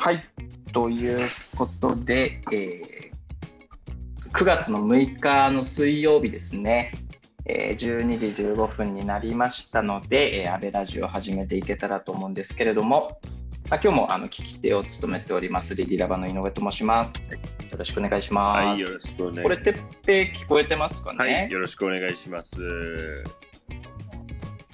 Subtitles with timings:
[0.00, 0.20] はい、
[0.72, 1.18] という
[1.58, 3.10] ことで、えー
[4.32, 6.92] 9月の6日の水曜日ですね、
[7.44, 13.20] えー12時15分になりましたので、えー、安倍ラジオを始めていけたらと思うんですけれども、
[13.68, 17.22] まあ、今日もあの聞き手を務めております、リディラバの井上と申します。
[17.30, 18.66] よろしくお願いします。
[18.68, 19.74] はい、よろしくお願いこれ、てっ
[20.06, 22.56] ぺい聞こえてますかね、はい、よろしくお願いします。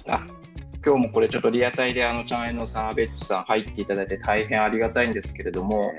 [0.07, 0.25] あ
[0.85, 5.91] 今日もこれちょっとリアタイであのチャンエノさん、アベッチさん入っていただいて大変ありがたいんですけれども、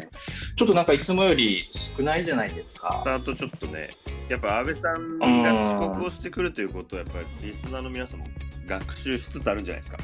[0.56, 3.00] ちょっとなんかいつもより少ないじゃないですか？
[3.02, 3.04] ス。
[3.04, 3.90] タートちょっとね、
[4.28, 8.26] やっぱ安倍さんが遅刻をしてくるということは、やっぱりリスナーの皆さんも
[8.66, 9.98] 学習しつつあるんじゃないですか？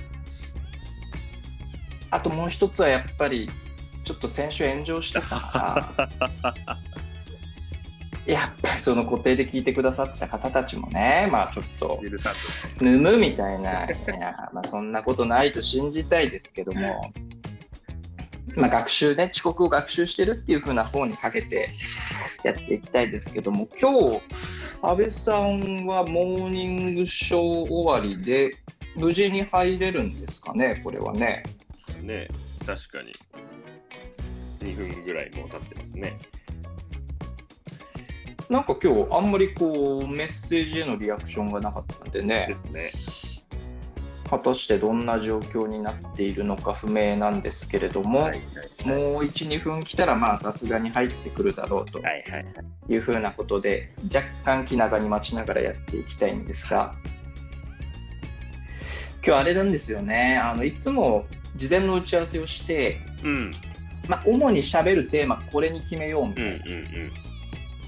[2.10, 3.48] あともう一つはやっぱり、
[4.04, 6.09] ちょっと先週炎上したから、
[8.27, 12.01] やっぱりその固定で聞いてくださってた方たちもね、まあちょっと、
[12.80, 13.88] ぬむみたいな、い
[14.19, 17.12] や、まあそんなことないと信じたいですけども、
[18.57, 21.68] まあ学習ね、遅刻を学習してるっていう風な方にかけて
[22.45, 24.23] やっていきたいですけども、今日、
[24.80, 28.52] 安倍さんはモーニングショー終わりで、
[28.96, 31.43] 無事に入れるんですかね、これはね。
[32.02, 32.29] ね、
[32.66, 33.13] 確かに。
[34.60, 36.16] 2分ぐらいもう経ってますね。
[38.50, 43.59] なんか今日、あんまりこう、メッセージへのリアクションがなかったんでね、ですね。
[44.28, 48.40] 果たしてどんな状況になっているのか不明なんですけれども、はいはい
[48.84, 52.92] もう1、2分来たら、まあさすがに入ってくるだろうとはいはいはい。
[52.92, 56.95] いうふうなことで、若干気長に待ちながらやっていきたいんですが、
[59.26, 61.24] 今日あれなんですよね、あのいつも
[61.56, 63.54] 事前の打ち合わせをして、うん。
[64.06, 67.12] まあ、主に喋るテーマ、これに決めようみたいな、うんうんうん。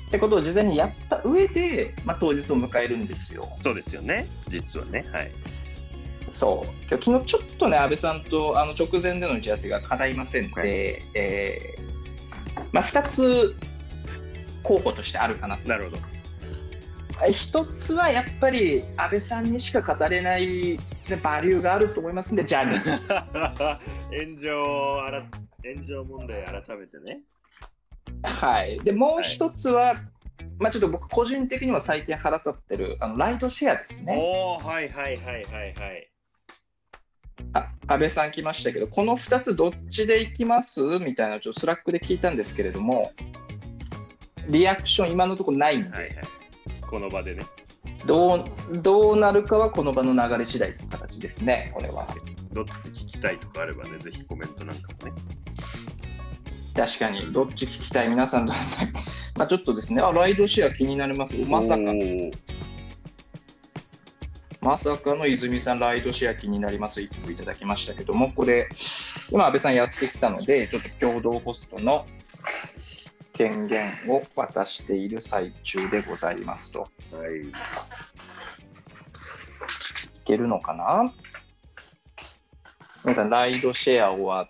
[0.06, 3.48] ってことを事前にやった上で、まあ、当日を迎えるんですよ。
[3.62, 4.26] そうですよね。
[4.48, 5.04] 実はね。
[5.12, 5.30] はい。
[6.30, 10.68] そう今日昨日ちょっとね、安倍さんとあの直前での打ち合わせが叶いませんで、はい
[11.14, 13.54] えーまあ、2つ
[14.62, 15.98] 候補としてあるかなとなるほど。
[17.30, 22.90] 一つはやっぱり安倍さんにしか語れないねバリューがあると思いますんで、ジャニーズ。
[24.12, 25.24] 炎上あら
[25.64, 27.20] 炎上問題改めてね。
[28.22, 28.78] はい。
[28.80, 29.94] で、もう一つは、
[30.58, 34.16] まあちょっと僕個人的には最近腹立ってる、あの、ライドシェアですね。
[34.18, 36.10] おおはいはいはいはいはい。
[37.52, 40.82] あ安倍さん来ましたけど、この2つどっちで行きます？
[40.98, 43.12] みたいな、ちょっと Slack で聞いたんですけれども、
[44.48, 46.14] リアクション今のところないんで、はいはい。
[46.86, 47.44] この場でね。
[48.06, 48.44] どう、
[48.78, 52.06] どうなるかはこの場の流れ次第という形ですね、これは。
[52.52, 55.12] どっち聞きたいとかあればね、ぜひコメントなんかもね。
[56.76, 58.52] 確かに、どっち聞きたい皆さんと、
[59.36, 61.34] まあちょっとですね、あ、ライドシェア気になります。
[61.48, 61.82] まさか
[64.60, 67.00] まさかの泉さん、ライドシェア気になります。
[67.00, 68.68] いただきましたけども、これ、
[69.30, 72.06] 今、安倍さんやってきたので、ちょっと共同ホストの
[73.32, 76.80] 権限を渡している最中でございますと。
[76.80, 77.48] はい。
[77.48, 77.52] い
[80.24, 81.12] けるのかな？
[83.04, 84.48] 皆さん、ライドシェアは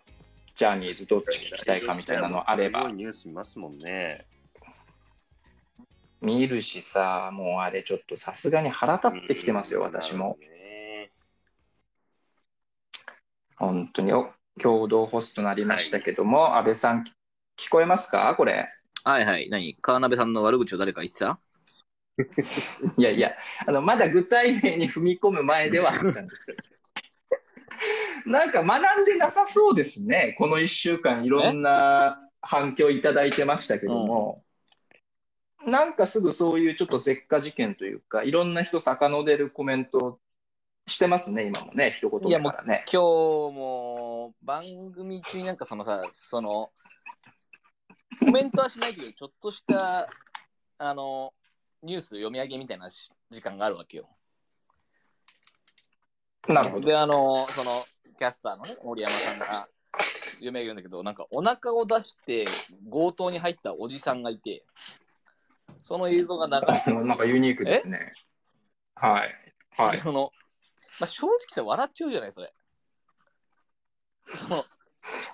[0.56, 4.27] ジャニーズどっち聞きたいかみたいなのあればニュース見ますもんね。
[6.22, 10.39] 見るしさ、もうあれちょっとさすがに腹立ってきてますよ、うん私も。。
[10.41, 11.11] ね
[13.56, 17.05] 本当にお共同ホストになりましたけども、安倍さん、
[17.59, 18.34] 聞こえますか？
[18.34, 18.67] これ。
[19.05, 19.50] はいはい。
[19.50, 19.75] 何？
[19.83, 21.38] 川鍋さんの悪口を誰か言ってた？
[22.97, 23.33] いやいや、
[23.67, 26.56] あのまだ具体名に踏み込む前ではあったんですよ。
[28.26, 34.44] なんか学んでなさそうですね、この1週間、いろんな反響いただいてましたけども、
[35.66, 40.20] なんかすぐそういうちょっと絶火事件というか、いろんな人遡るコメント
[40.87, 42.84] してますね、今もね、一言目からね。
[42.92, 46.70] 今日も番組中になんかそのさ、その、
[48.20, 50.08] コメントはしないけど、ちょっとした、
[50.78, 51.34] あの、
[51.82, 54.08] ニュース読み上げみたいなし時間があるわけよ。
[56.48, 56.87] なるほど。
[56.87, 57.84] で、あの、その、
[58.19, 59.69] キャスターのね、森山さんが
[60.34, 62.46] 読み上げるんだけど、なんかお腹を出して
[62.90, 64.64] 強盗に入ったおじさんがいて、
[65.82, 68.12] その映像が流れてなんかユニークですね。
[68.94, 69.34] はい。
[69.76, 69.98] はい。
[69.98, 70.32] その、
[71.00, 72.52] まあ、正直さ、笑っちゃうじゃない、それ。
[74.26, 74.60] そのい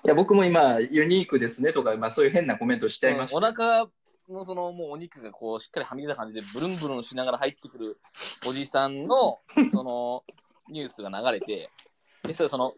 [0.03, 3.47] や、僕も今、ユニークですねとか、まあ、そういう変なコメントしちゃいましたおよ。
[3.47, 3.87] 腹
[4.29, 7.99] のそのもうお肉がこうしっかりはみ出た感じでブルンブルンしながら入ってくる
[8.47, 9.39] おじさんの
[9.69, 10.23] その
[10.69, 11.69] ニュースが流れて、
[12.23, 12.71] で、それその、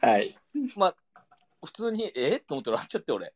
[0.00, 0.36] はい。
[0.76, 0.96] まあ、
[1.64, 2.40] 普通に、え？
[2.40, 3.32] と思って笑っちゃって俺。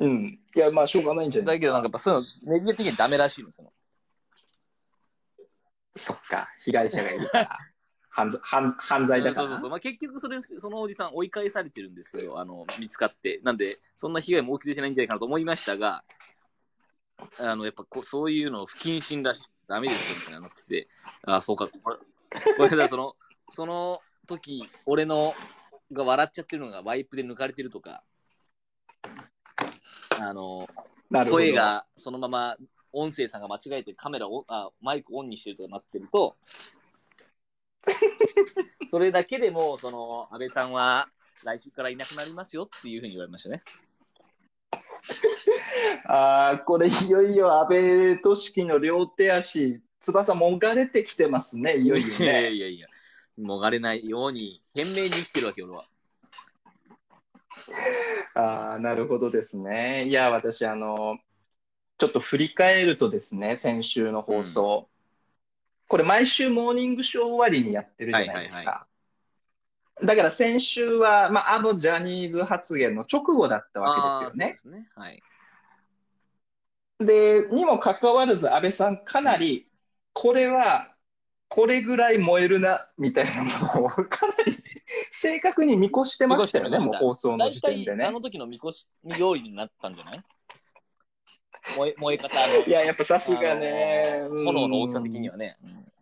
[0.00, 0.40] うん。
[0.54, 1.60] いや、まあ、しょうがないんじゃないですか。
[1.60, 3.72] だけどなんかやっぱそういうのメディア的にダメらしいの、その。
[5.96, 7.58] そっか、被害者がいるから。
[8.12, 9.48] 犯罪犯犯罪だから。
[9.48, 16.04] そうそうそう、まあ、結局それ、そのおじさん追い返されてるんですけど、あの見つかって、なんで、そんな被害も起きてないんじゃないかなと思いましたが、
[17.38, 19.40] あのやっぱこうそういうの不謹慎だし、
[19.70, 20.64] ダメですよみたいなのって。
[20.64, 20.88] て、
[21.22, 21.96] ああ、そうか、これ、
[22.56, 23.14] これだその、
[23.48, 25.32] その時俺の
[25.92, 28.02] が笑っちゃってるのがワイプで抜かれてるとか、
[30.18, 30.68] あの、
[31.30, 32.56] 声がそのまま
[32.92, 36.36] 音声さんが間違えてカメラをあマイクオンにしてるとかなってると。
[38.88, 41.08] それだけでもその安倍さんは
[41.44, 43.62] 来週からいなくなりますよっていうふうに言われましたね。
[46.06, 52.50] ああ、これいよいよ安倍俊樹の両手足、翼もがれてきてますね、いよいよ いやね。
[52.52, 52.88] いやいや、
[53.38, 55.84] もがれないように懸命に生きてるわけ俺は。
[58.34, 60.06] ああ、なるほどですね。
[60.08, 61.18] いや、私、あの、
[61.98, 64.88] ちょっと振り返るとですね、先週の放送。
[65.86, 68.86] これ、毎週モーニングショー終わりにやってるじゃないですはいはか。
[70.04, 74.52] だから先週は、まあ、あのジャニーズ発言の直後だったわけですよね。
[74.52, 74.88] ですね。
[74.94, 75.22] はい。
[76.98, 79.68] で、にもかかわらず、安倍さん、かなり、
[80.12, 80.94] これは、
[81.48, 83.44] これぐらい燃えるな、みたいな
[83.74, 84.54] のを、かなり
[85.10, 88.10] 正確に見越してましたよね、もう放送の大時点でね体あ。
[88.12, 90.24] の時のみこし通りになったんじゃない？
[91.76, 95.56] 燃え燃え方のいや、やっぱさすがね、炎の大きさ的にはね。
[95.64, 95.92] うん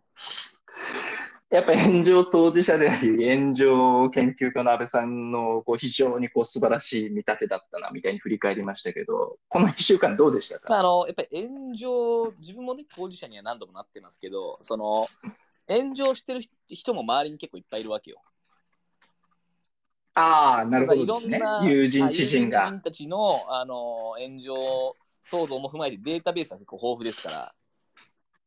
[1.49, 15.07] やっぱ炎上当事者であり、炎上研究家の安倍さんのこう非常にこう素晴らしい見立てだったなみたいに振り返りましたけど、この1週間どうでしたか、まあ、あのやっぱり炎上、自分もね、当事者には何度もなってますけど、その
[15.67, 18.21] 炎上してる人も周りに結構いっぱいいるわけよ。
[20.13, 21.63] ああ、なるほどですねいろん。
[21.63, 22.71] な友人、知人あ友が。
[22.77, 27.53] 人たちのあの炎上騒動も踏まえてデータベースは結構豊富ですから。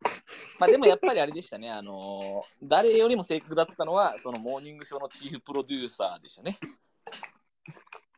[0.58, 6.58] まあでもやっぱりあれでしたね、あの誰よりも正確だったのは、そのモーニングショーのチーフプロデューサーでしたね。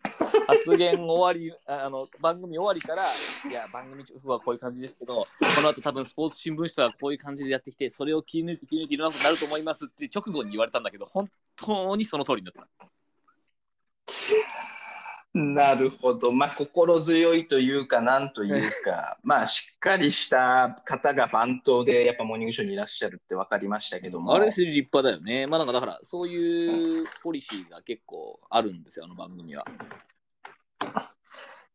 [0.46, 3.10] 発言終わり、あの番組終わりから、
[3.48, 12.88] いや、番組中はこういう感じですけど、この後多分スポーツ新聞社はこういう感じでやってきて、それを切り抜いて切り抜いていろんなことになると思いますって直後に言われたんだけど、本当にその通りになった。
[15.36, 16.30] なるほど。
[16.30, 24.32] まあ、心強いというか、なんというか、 まあ、しっかりした方が番頭で、やっぱモーニングショーにいらっしゃるって分かりましたけども。
[24.32, 25.48] あれ立派だよね。
[25.48, 29.64] まあなんかだから、そういうポリシーが結構あるんですよ、あの番組は。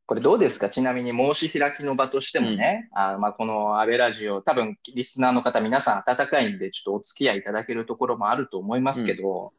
[0.06, 0.70] これどうですか？
[0.70, 9.54] ちなみに申し開きの場としてもね、あまあこの安倍ラジオ、多分リスナーの方皆さん温かいんで、ちょっとお付き合いいただけるところもあると思いますけど、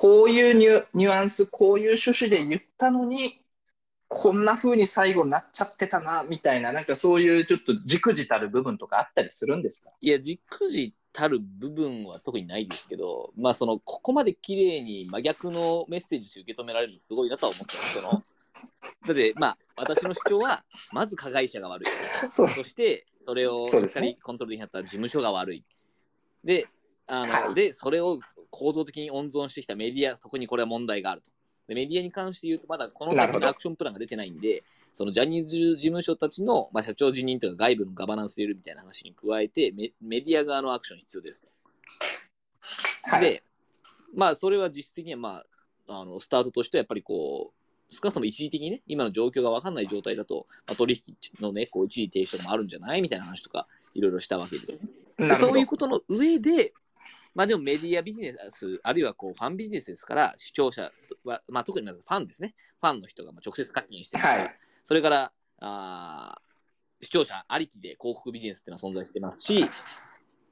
[0.00, 3.42] こういうニュニュアンス、こういう趣旨で言ったのに、
[4.06, 9.90] こんな風に最後になっちゃってたな、みたいな、なんかそういうちょっとじくじたる部分とかあったりするんですか？
[10.00, 17.82] いや、じくじたる部分は特にないですけど、まあその、ここまで綺麗に真逆のメッセージ受け止められるのすごいなとは思ったよ。
[17.92, 18.22] その
[19.04, 20.62] だって、まあ、私の主張は、
[20.92, 21.86] まず加害者が悪い。
[22.30, 25.64] そして、それをしっかりコントロールできなかった事務所が悪い。
[26.44, 26.68] で、
[27.08, 27.54] あの、はい。
[27.54, 31.30] で、それを構造的に温存してきたメディア、特にこれは問題があると。
[31.68, 34.64] でメディアに関して言うと、まだこの先のアクションプランが出てないんで、
[34.94, 41.42] そのジャニーズ事務所たちの、まあ、社長辞任とか外部のガバナンス入れるみたいな話に加えてメ、メディア側のアクション必要です。
[43.02, 43.20] はい。
[43.20, 43.42] で、
[44.14, 45.44] まあ、それは実質的には、ま
[45.88, 54.80] あ、あのスタートとしてはやっぱりこう、少なくとも一時的にね、今の状況が分かんない状態だと、まあ、取引のね、こう一時停止とかもあるんじゃないみたいな話とか、いろいろしたわけですよ
[55.26, 55.36] ね。
[55.36, 56.72] そういうことの上で、
[57.38, 60.90] まあでもメディアビジネス、あるいはこうファンビジネスですから、視聴者
[61.22, 62.56] は、まあ、特にまずファンですね。
[62.80, 69.64] ファンの人がまあ直接課金してますから、はいそれからあー視聴者ありきで広告ビジネスっていうのは存在してますし、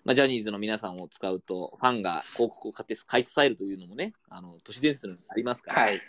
[0.05, 5.83] まあ、ジャニーズの皆さんを使うと、ファンが広告を買って買い支えるというのもね、あの都市伝説にありますから。
[5.83, 6.01] はい。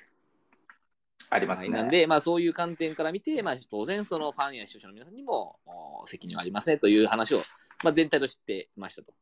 [1.31, 1.69] ありますね。
[1.69, 7.39] はいなんで、まあ、そういう観点から見て、まあ、当然、そのファンや視聴者の皆さんにもお責任はありませんという話を、
[7.83, 9.13] まあ、全体としてましたと。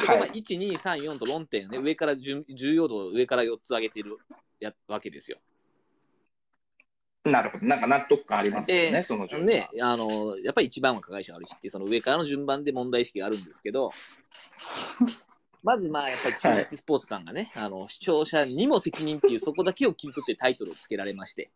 [0.00, 0.30] でまあ、はい。
[0.30, 4.18] 1、2、3、4と論点をね、上から順重要度を上から4つ上げてる
[4.60, 5.38] やわけですよ。
[7.24, 7.66] なるほど。
[7.66, 13.90] なんか納得感ありますよでね、その順番ね、あの、やっぱり一番は加害者が悪いしってその上からの順番で問題意識があるんですけど、
[15.62, 21.50] まずまあ、やっぱり中日スポーツさんがね、あの、視聴者にも責任っていう、そこだけを切り取ってタイトルをつけられまして、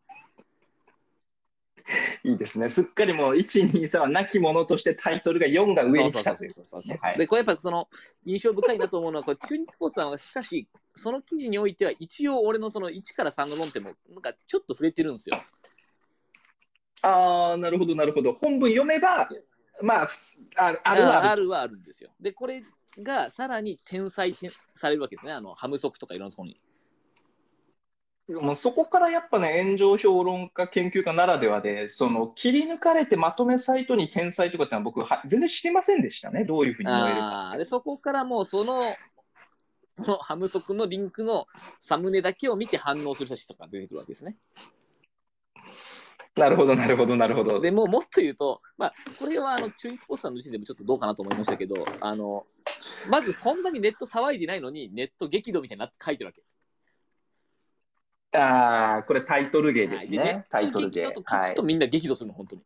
[2.25, 2.71] いいですね。
[2.71, 7.87] すっかりもう1、2、3は亡き者としてタイトルが4が上に来たというでこれやっぱその
[8.25, 15.37] 印象深いなと思うのは、これ中日スポーツさんはしかし、その記事においては一応俺のその1から3の論点もなんかちょっと触れてるんですよ。
[17.03, 18.33] ああ、なるほど、なるほど。
[18.33, 19.29] 本文読めば、
[19.83, 20.09] まあ、
[20.57, 21.29] ああるはある。
[21.29, 22.11] ああるはあるんですよ。
[22.19, 22.63] で、これ
[23.03, 25.33] がさらに転載転されるわけですね。
[25.33, 26.57] あの、ハムソクとかいろんなところに。
[28.29, 37.51] もうそこからやっぱね、炎上評論家、研究家ならではで、その切り抜かれてまとめサイトに転載とかってのは僕は全然知りませんでしたね、どういうふうに燃えるか。
[37.51, 38.95] あーで、そこからもうその、
[39.97, 41.47] そのハムソクのリンクの
[41.79, 44.39] サムネだけを見て反応する人たちとか出てくるわけですね。
[46.35, 47.61] なるほど、なるほど、なるほど。
[47.61, 52.47] でもうもっと言うと、まあ、これはあの中日ポスターの時点でもちょっとどうかなと思いましたけど、あの
[53.11, 56.43] まずそんなにネット騒いでないのに、ネット激怒みたいになって書いてるわけ。
[58.35, 60.19] ああ、これタイトル芸ですね。
[60.19, 61.03] はいでタイトル芸。
[61.13, 61.63] と書はいくと。
[61.63, 62.63] みんな激怒するの、本当に。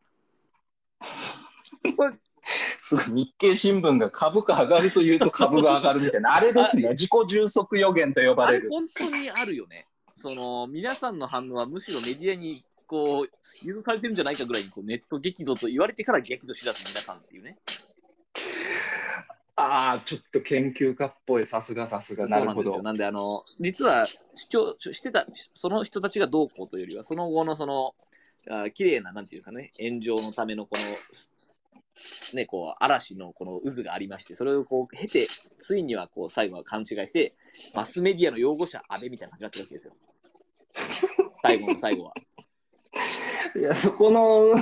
[1.96, 2.14] こ れ
[2.46, 8.70] すごい、日経新聞が株価上がるというと株が上がるみたいな、 あれですね、自己充足予言と呼ばあれれる。
[8.70, 9.87] 本当にあるよね。
[10.14, 13.28] その皆さんの反応はむしろメディアにこう
[13.64, 17.58] 許されてるんじゃないかぐらいにこうネット激怒と言われてから激怒しだす皆さんっていうね。
[19.78, 22.82] ああ、ちょっと研究家っぽい、さすがさすが、なるほどなんですよ。。
[22.82, 27.94] なんであの実は主張してたその人たちがどうこうというよりはその後のその
[28.50, 37.35] あ綺麗ななんていうかね炎上のためのこのねこう嵐のこの渦がありましてそれをこう経てついにはこう最後は勘違いして
[37.73, 39.92] マスメディアの擁護者安倍みたいな感じになってるわけですよ。
[41.42, 42.14] 最後の最後は。
[43.57, 44.55] いや、そこの、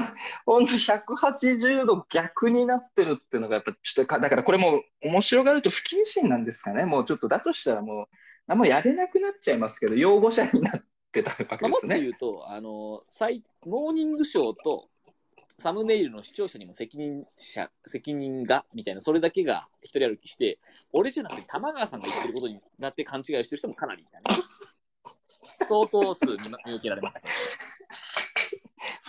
[0.44, 6.84] ほんと180度逆になってるっていうのが、やっぱちょっと、だからこれも面白がると不謹慎なんですかね。
[6.84, 8.06] もうちょっとだとしたらもう、
[8.46, 11.68] 何もやれなくなっちゃいますけど、擁護者になってたわけ、ですね。
[11.68, 13.02] もっと言うとあの
[13.64, 14.88] モーニングショーと
[15.58, 20.58] サムネイルの視聴者にも責任者責任がみたいなそれだけが一人歩きして
[20.92, 24.24] 俺じゃなくて玉川さんが言ってることになって勘違いしてる人もかなりいたね
[25.66, 27.28] 相当数見見受けられました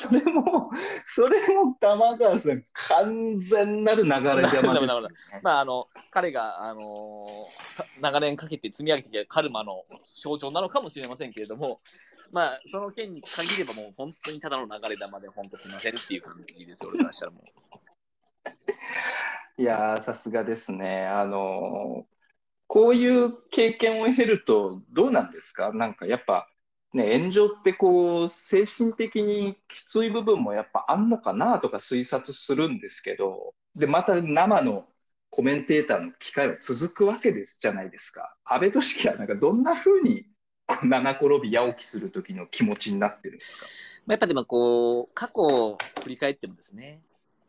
[0.07, 0.71] それも、
[1.05, 4.61] それも玉川さん、完全なる流れ玉です。
[5.43, 7.47] まああの彼があの
[8.01, 11.81] 長年かけて積み上げてきたカルマの象徴なのかもしれませんけれども
[12.31, 17.43] まあその件に限ればもう本当にただの流れ玉で本当すみませんっていう感じですよ俺からしたらもう
[19.61, 21.05] いやー、さすがですね。
[21.07, 22.17] あのー
[22.69, 25.71] こういう経験を経るとどうなんですか？
[25.71, 26.49] なんかやっぱ、
[26.97, 34.85] ね、炎上ってこう、精神的にきつい部分もやっぱあんのかなとか推察するんですけど、で、また生の
[35.29, 38.35] コメンテーターの機会は続くわけですじゃないですか。
[38.43, 40.25] 安倍俊樹はなんかどんな風に
[40.65, 47.01] こう七転び八起きする時の気持ちになってるんですまあやっぱでもこう、過去を振り返ってもですね、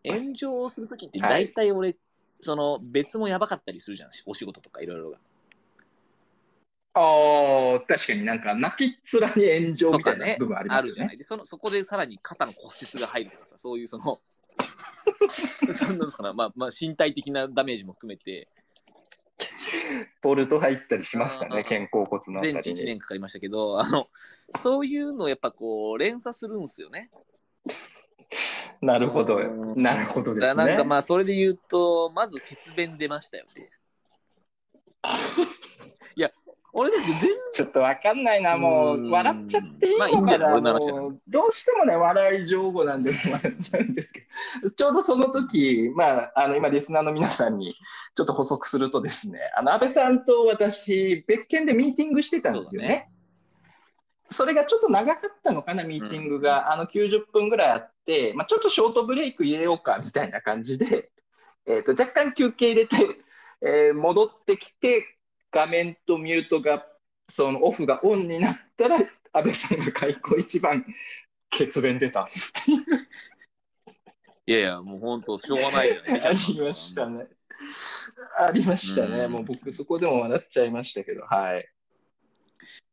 [0.06, 1.96] 炎上するときって大体俺、
[2.40, 5.18] その別もやばかったりするじゃん、お仕事とかいろいろが。
[6.98, 10.88] かああ、確かになんか泣きっ面に炎上みたいな部分ありますよね。
[10.88, 11.16] るじゃない。
[11.16, 14.20] で、そのそこでさらに肩の骨折が入るとかさ、そういうその、
[15.88, 18.48] なんですかな、まあ、まあ身体的なダメージも含めて、
[20.22, 22.84] ボルト入ったりしましたね、うん肩甲骨のあ全治1たりに。
[22.86, 24.08] 年かかりましたけど、あの、
[24.60, 27.10] そういうのをやっぱこう、連鎖するんですよね。
[28.80, 29.40] なるほどう。
[29.40, 30.84] んなるほどですねだなんか。
[30.84, 33.70] まあ、それで言うと、まず血便出ましたよね。
[36.78, 39.08] 俺だって全ちょっとわかんないな、もうん。
[39.08, 44.26] う、笑っちゃっていいまあいいんじゃないのどうしてもね、笑い上手なんで笑っちゃうんですけ
[44.62, 47.74] ど、ちょうどその時、まあ、あの、今、リスナーの皆さんに
[48.14, 53.10] ちょっと補足するとですね、あの、安倍さんと私、別件でミーティングしてたんですよね。
[54.30, 56.72] それがちょっと長かったのかな、ミーティングが。
[56.72, 61.10] あの、90分ぐらいあって、まあ、ちょっとショートブレイク入れようか、みたいな感じで、
[61.66, 62.96] えっ、と、若干休憩入れて、
[63.60, 65.17] えー戻ってきて、
[65.50, 66.86] 画面とミュートが、
[67.28, 68.98] そのオフがオンになったら、
[69.32, 70.84] 安倍さんが開口一番、
[71.50, 72.28] 血便出た。
[74.46, 76.22] いやいや、もう本当、しょうがないよね。
[76.24, 77.26] ありましたね。
[78.38, 79.24] ありましたね。
[79.24, 81.68] うんもう僕、そこでも笑っちゃいましたけど、はい。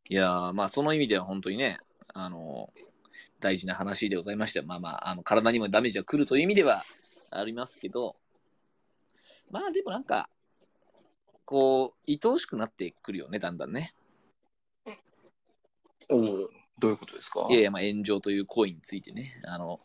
[0.08, 1.78] いやーまあその意味では本当にね、
[2.14, 2.72] あの
[3.40, 4.66] 大事な話でございましたよ。
[4.68, 6.84] まあまあ、あの体にもダメージが来るという意味では
[7.32, 8.16] ありますけど、
[9.50, 10.30] まあでもなんか、
[11.46, 13.94] こう、愛おしくなってくるよね、だんだんね。
[16.10, 17.48] おおどういうことですか？
[17.50, 19.42] いやいや、まあ炎上という行為についてね。
[19.46, 19.80] あの、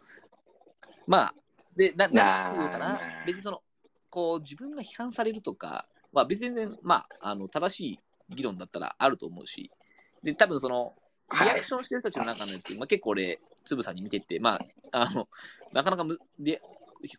[1.07, 1.35] まあ、
[1.77, 3.01] で、ななんていうかな。
[3.27, 3.63] 別にその、
[4.11, 8.01] こう、自分が批判されるとか、まあ別に全然、まあ、あの、正しい
[8.35, 9.71] 議論だったらあると思うし、
[10.23, 10.95] で、多分その、
[11.33, 14.59] リアクションしてる人たちの中のやつ、まあ、結構俺、つぶさんに見てって、ま
[14.93, 15.29] あ、あの、
[15.73, 16.61] なかなかむで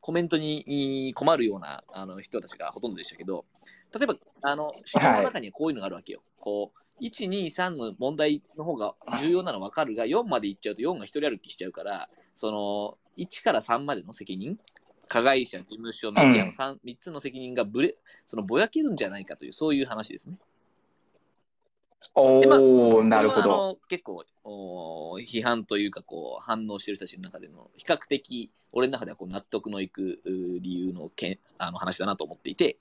[0.02, 3.46] コメントに困るようなあの人たちがほとんどでしたけど、
[3.94, 6.22] 例えば、あの、主張の中にはこういうのがあるわけよ。
[6.40, 14.58] こう、1、2、3の問題の方が重要なの分かるが、4までいっちゃうと4が一人歩きしちゃうから、その、1から3までの責任
[15.08, 20.38] 加害者、事務所、メディアの 3, 3つの責任がぶれ、そのぼやけるんじゃないかという、そういう話ですね。
[22.16, 23.78] おでまあお、なるほど。
[23.88, 32.78] 結構お批判というかこう反応してる人たちの中での比較的俺の中ではこう納得のいくう理由のけんあの話だなと思っていて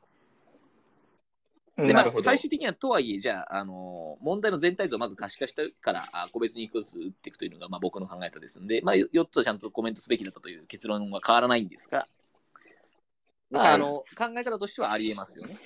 [1.87, 2.13] で、まあ。
[2.23, 12.07] 最終的にはとはいえじゃあ、あの問題の全体像をまず可視化したからあ個別に一個ずつ打っていくというのが、まあ、僕の考え方ですので、まあ、4つはちゃんとコメントすべきだったという結論は変わらないんですが、
[13.51, 15.57] まあ、はいあの考え方としてはありえますよね。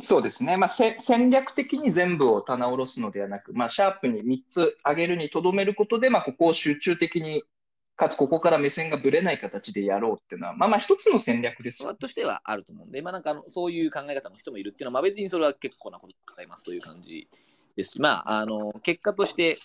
[0.00, 7.44] そうですね、まあ、せ戦略的に全部を棚卸すのではなく、まあ、シャープに3つ上げるにとどめることで、まあ、ここを集中的に、
[7.96, 11.94] かつここから目線がぶれない形でやろうっていうのは、まあまあ一つの戦略ですよ。
[11.94, 17.28] としてはあると思うんで、まあ、なんかあのそういう考え方の人もいるっていうのは、まあ、別にそれは結構なことでございますという感じ
[17.76, 19.58] ですし、まあ、あの結果として、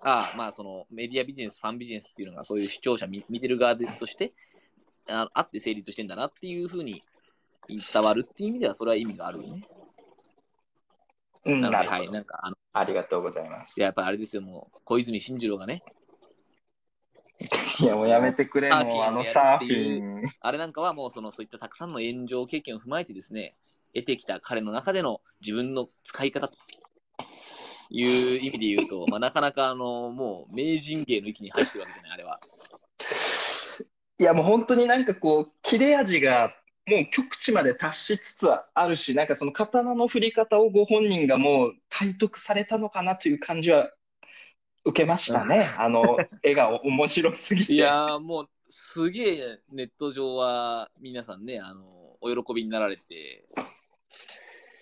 [0.00, 4.32] ああまあ、そのメディアビジネス、ファンビジネスっていうのが、そういう視聴者見見てる側でとして
[5.10, 7.02] あ、あって成立してんだなっていうふうに
[7.68, 9.68] 伝わるっていう意味では、それは意味があるよね。
[11.44, 13.78] うん、なので、はい、なんかあの、ありがとうございます。
[13.78, 15.82] いいややっぱりあれですよ、もう小泉進次郎がね、
[17.86, 20.22] や、もうやめてくれ、もうあのサーフィン。
[20.40, 23.54] あれなんかはもうそのそういったたくさんの炎上経験を踏まえてですね、
[23.94, 26.56] 得てきた彼の中での自分の使い方と
[27.90, 32.40] いう意味で言うと、まあ、なかなかあのもう名人芸の域に入ってるわけじゃない、あれは。
[34.18, 36.54] いや、もう本当になんかこう、切れ味が
[36.86, 43.90] もう極致まで達しつつあるし、なんかその刀の振り方をご本人がもう体得されたのかなという感じは
[44.84, 45.68] 受けましたね。
[45.76, 46.02] あの、
[46.42, 47.74] 絵が面白すぎて。
[47.74, 53.44] いやーもうすげえネット上は皆さんね、あのお喜びになられて、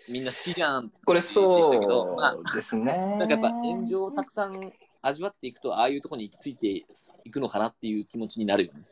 [0.09, 3.17] みんな好きじゃんこれそうですね。
[3.19, 6.87] なんかやっぱ炎上をたくさん味わっていくと、ああいうところに行き着いて
[7.25, 8.83] いくのかなっていう気持ちになるよね。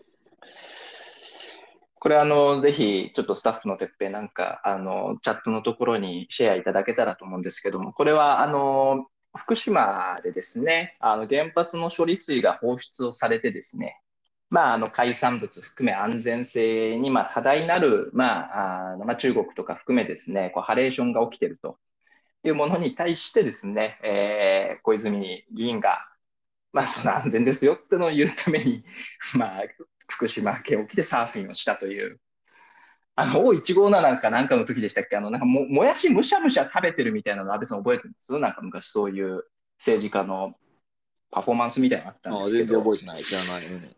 [2.01, 14.01] これあの、ぜひ、ちょっとスタッフのてっぺんなんか、あの、チャットのところにシェアいただけたらと思うんですけども、これは、あの、福島でですね、あの、原発の処理水が放出をされてですね、
[14.51, 21.79] まあ、あの、海産物含め安全性に、ま、多大なる、まあ、あまあ、中国とか含めですね、こう、ハレーションが起きていると
[22.45, 25.99] いうものに対してですね、えー小泉議員が、
[26.73, 28.85] まあ、その安全ですよってのを言うために、
[29.35, 29.65] まあ、
[30.09, 32.21] 福島県沖でサーフィンをしたという。
[33.21, 35.17] あの、O157 かなんかの時でしたっけ？
[35.17, 38.39] あの、なんかも、もやしむしゃむしゃ食べてるみたいなの安倍さん覚えてるんです？
[38.39, 39.45] なんか昔そういう
[39.79, 40.55] 政治家の
[41.31, 42.67] パフォーマンスみたいなのあったんああですけど。
[42.67, 43.67] 全然覚えてない、知らない。
[43.67, 43.97] うん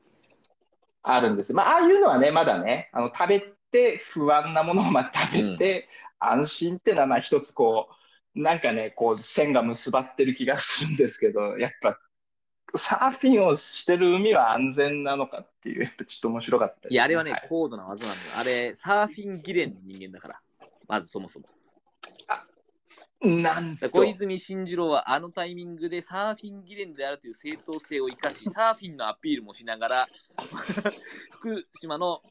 [1.03, 1.55] あるんです。
[1.55, 3.41] まあ、ああいうのはね、まだね、あの、食べ
[3.73, 7.89] て不安なものをまあ食べて、安心っていうのは、まあ一つこ
[8.37, 11.99] う、なんかね、こう、線が結ばってる気がするんですけど、やっぱ、
[12.77, 18.31] サーフィンをしてる海は安全なのかっていう、やっぱちょっと面白かったですいや、あれはね、い高度な技なんだよ。
[18.39, 20.41] あれ、サーフィン議連の人間だから。
[20.89, 21.47] まずそもそも。
[23.23, 30.09] なんと、小泉進次郎はあのタイミングでサーフィン議連であるという正当性を生かし、 サーフィンのアピールもしながら、
[31.39, 32.23] 福島の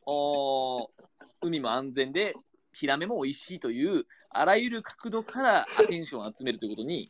[1.42, 2.36] 海も安全で、
[2.74, 7.10] ヒラメも美味しいという、あらゆる角度からアテンションを集めるということに、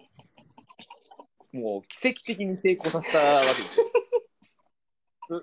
[1.53, 3.87] もう奇跡的に成功させたわけですよ。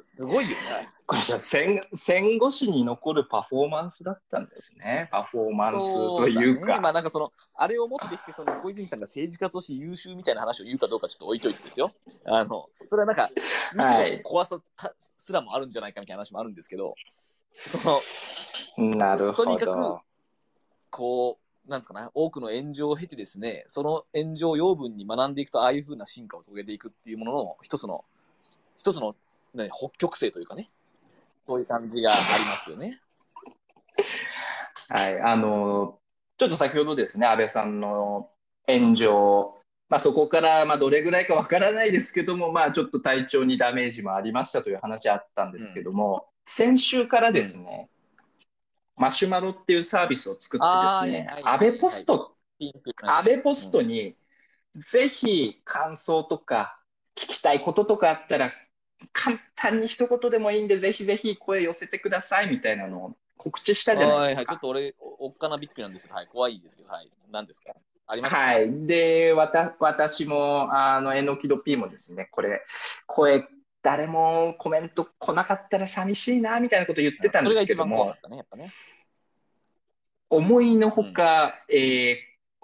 [0.03, 0.89] す すごいよね。
[1.07, 5.09] これじゃあ戦戦後史に残るパフォーマンスだったんですね。
[5.13, 6.93] パフォーマンスというそうだねまあか。
[6.93, 11.93] なんかその、あれをもってして、その小泉さんが政治家として優秀みたいな話を言うかどうかちょっと置いといてですよ。
[12.25, 13.31] あの、それはなんか、
[13.75, 16.95] むしろ怖さたすらもあるんじゃないかみたいな話もあるんですけど、
[17.55, 17.79] そ
[18.79, 20.01] の、なるほとにかくど。
[20.91, 28.05] こう、なんですかね、多くの炎上を経てですね、その炎上養分に学んでいくと、ああいうふうな進化を遂げていくっていうものの一つの、
[28.77, 29.17] 一つの、
[29.55, 30.71] ね、北極星というかね、
[31.47, 33.01] そういう感じがありますよね。
[34.89, 35.99] はい、あの、
[36.37, 38.31] ちょっと先ほどですね、安倍さんの
[38.69, 39.55] 炎上、
[39.89, 47.89] まあ、そこからまあどれぐらいかわからないですけども、まあ、ちょっと体調にダメージもありましたという話あったんですけども、先週からですね、
[48.97, 52.35] マシュマロっていうサービスを作ってですね、安倍ポスト、
[53.03, 54.17] 安倍ポストに、
[54.85, 56.81] ぜひ感想とか
[57.15, 58.53] 聞きたいこととかあったら、
[59.13, 64.61] 簡単に一言でもいいんで、ぜひぜひ声寄せてくださいみたいなのを告知したじゃないはいはい、ですかちょっ。
[64.61, 67.75] と俺、おおっかなびっくりなんですけど、はい、怖いですけど、はい、何ですか？
[68.09, 68.87] ありましたはい。
[68.87, 72.63] で、わた私も、あの、えのきど P もですね、これ、
[73.07, 73.47] 声、
[73.87, 78.17] 誰もコメント来なかったら寂しいな、みたいなこと言ってたんですけども。
[80.29, 82.17] 思いのほか、えー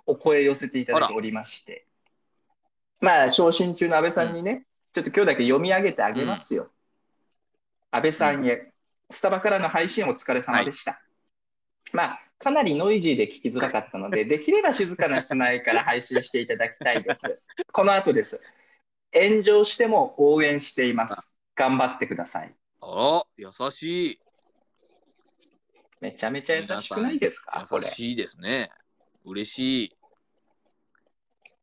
[0.05, 1.87] お声寄せていただいておりまして、
[3.01, 6.73] まあ、昇進中の安倍さんにね、ちょっと今日だけ読み上げてあげますよ。
[7.93, 8.73] 安倍さんへ、
[9.09, 11.01] スタバからの配信お疲れ様でした。
[11.93, 17.41] まあ、かなりノイジーで聞きづらかったので、 できれば静かな室内から配信していただきたいです。
[17.71, 18.43] この後です。
[19.15, 21.39] 炎上しても応援しています。
[21.55, 22.55] 頑張ってください。
[22.81, 24.21] あら、優しい。
[26.01, 27.67] めちゃめちゃ優しくないですか？
[27.71, 28.71] 優しいですね。
[29.25, 29.97] 嬉しい。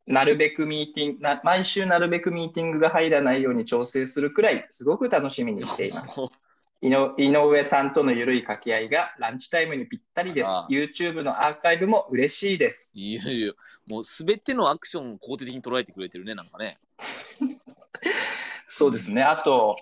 [0.06, 6.20] なるべくミーティングな、毎週なるべくミーティングが入らないように調整するくらい、すごく楽しみにしています。
[6.82, 10.48] 井上さんとの緩い掛け合いがランチタイムにぴったりです。
[10.70, 12.90] YouTube のアーカイブも嬉しいです。
[12.94, 13.52] いやいや、
[13.86, 16.78] もうすべてのアクションを肯定的に捉えてくれてるね、なんかね。
[18.68, 19.22] そうですね。
[19.22, 19.76] あと、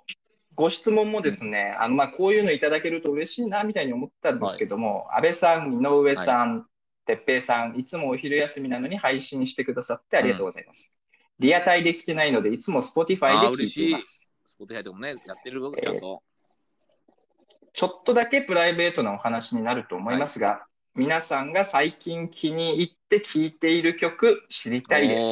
[0.54, 6.66] ご質問もですね、あのまあこういうのいただけると嬉しいなみたいに思ったんですけども、安倍さん、井上さん、
[7.06, 11.00] 哲平さん、いつもお昼休みなのに配信してくださってありがとうございます。
[11.38, 14.34] リアタイで聞けないので、いつも Spotify で聞いています。
[14.44, 16.22] Spotify とかもね、やってるちゃんと。
[17.72, 25.26] ちょっとだけプライベートなお話になると思いますが、皆さんが最近気に入って聴いている曲知りたいです。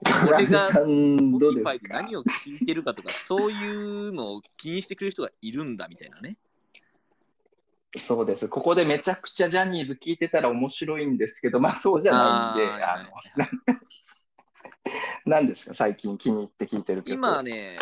[0.00, 6.36] おー安倍さんどうですか何を聞いてるかとか、そういうのを気にしてくれる人がいるんだみたいなね。
[7.96, 8.48] そうです。
[8.48, 13.10] ここでめちゃくちゃジャニーズ聞いてたら面白いんですけど、まあそうじゃないんで、あの、
[15.26, 17.14] 何ですか、最近気に入って聞いてる曲。
[17.14, 17.78] 今ね、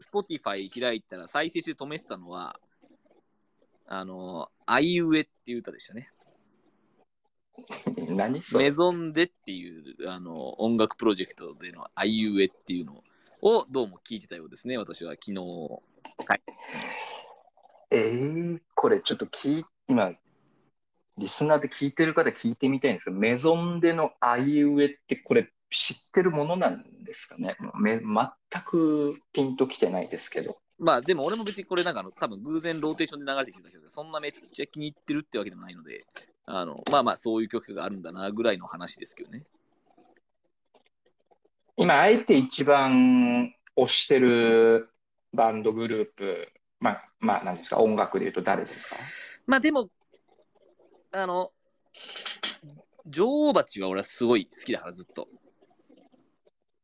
[0.00, 2.58] Spotify 開いたら再生して止めてたのは、
[3.86, 6.10] あの、あいうえっていう歌でしたね。
[8.10, 13.04] 何それメゾンデっていうあの音楽プロジェクトでのあいうえっていうの
[13.42, 15.82] をどうも聞いてたようですね、私は昨日。
[17.90, 20.12] えー、これちょっと聞い今、
[21.18, 27.56] リスナーで聞いてる方聞いてみたいんですけど、メゾンでのあいうえってこれ知ってるものなんですかね？
[27.78, 30.58] め全くピンときてないですけど。
[30.78, 36.06] まあでも俺も別にこれなんかあの多分偶然ローテーションで流れてきてたけど、そんなめっちゃ気に入ってるってわけでもないので、
[36.52, 39.44] あのまあまあそういう曲があるんだなぐらいの話ですけどね。
[41.76, 44.90] 今、あえて一番推してる
[45.32, 46.48] バンドグループ、
[46.80, 48.96] まあ、まあ、なんですか、音楽で言うと誰ですか？
[49.46, 49.88] まあでも、
[51.12, 51.52] あの、
[53.06, 55.28] 女王蜂は俺はすごい好きだからずっと。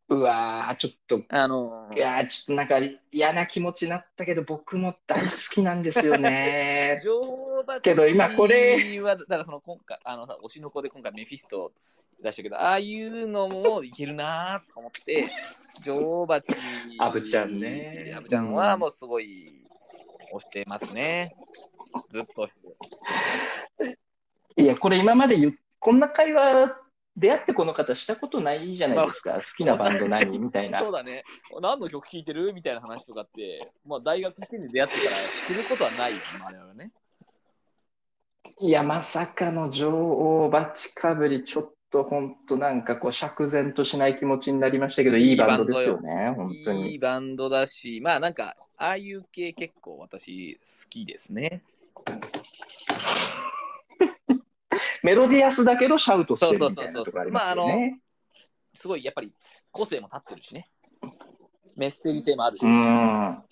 [0.08, 2.76] うわー、ちょっと、あのいやー、ちょっとなんか
[3.10, 7.00] 嫌な気持ちになったけど、僕も大好きなんですよね。
[7.82, 11.72] けど今これは、だからその今回、あのさ、推しの子で今回メフィスト
[12.22, 15.26] 出したけど、ああいうのもいけるなーと思って、
[15.82, 16.54] 女王蜂、
[16.98, 19.66] アブちゃんねアブちゃんはもうすごい
[20.32, 21.34] 推してますね。
[22.08, 22.68] ずっと推して
[23.84, 23.98] る。
[24.58, 25.36] いや、これ今まで
[25.80, 26.78] こんな会話、
[27.16, 29.34] 出会ってこの方したことないじゃないですか。
[29.34, 30.90] 好きなバンド何みたいなそ。
[30.90, 31.24] うだね。
[31.60, 36.92] 何の曲聴いてるみたいな話とかって、まあ大学1年で出会ってからすることはないよね、我々はね。
[38.60, 46.98] いや、まさかの女王バチかぶり、ちょっと本当なんかこう釈然としない気持ちになりましたけど、いいバンドですよね、本当いいに。
[46.98, 51.62] バンドだし、まあなんか、ああいう系結構私好きですね。
[55.06, 58.00] メロディアスだけどシャウトしてるみたいなとこありますよまああね。
[58.74, 59.32] すごいやっぱり
[59.70, 60.68] 個性も立ってるしね。
[61.76, 62.66] メッセージ性もあるし。
[62.66, 63.44] うん、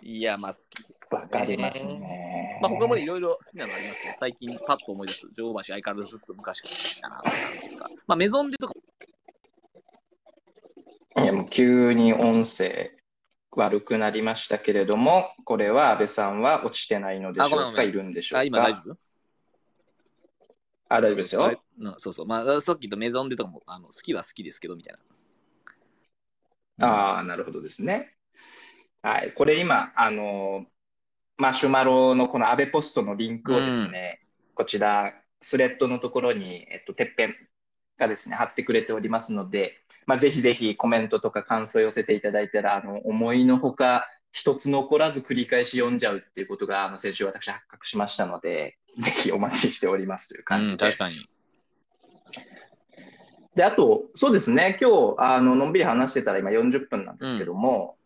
[0.00, 1.14] いや、まあ好き。
[1.14, 2.58] わかりますね。
[2.62, 5.28] まあ他もいろいろ好きなのありますけど、最近パッと思い出す。
[5.36, 7.16] 女王橋相変わらずずっと昔から好きだな
[7.70, 7.90] とか。
[8.06, 8.74] まあメゾンデとか
[11.22, 12.90] いやもう急に音声
[13.50, 18.40] 悪くなりましたけれども、これは安倍さんは落ちてないのでしょうか、いるんでしょうか？
[18.40, 18.96] あ、今大丈夫？
[20.88, 21.62] あ大丈夫ですよ。
[21.78, 22.26] うんそうそう。
[22.26, 24.96] まあさっき言ったメゾンデとかもあの好きは好きですけどみたい
[26.78, 26.86] な。
[26.86, 28.16] ああ、なるほどですね。
[29.02, 30.66] はい、これ今、あの、
[31.36, 34.20] マシュマロのこの安倍ポストのリンクをですね、
[34.54, 37.34] こちら、スレッドのところに、えっと、てっぺん
[37.98, 50.84] がですね、貼ってくれておりますので、まあ、ぜひぜひコメントとか感想を寄せていただいたら、あの、思いのほか、一つ残らず繰り返し読んじゃうっていうことが、あの、先週私発覚しましたので、ぜひお待ちしておりますという感じです。
[50.84, 51.44] うん確かに
[53.54, 57.96] で、あと、そうですね、今日、あの、のんびり話してたら今40分なんですけども、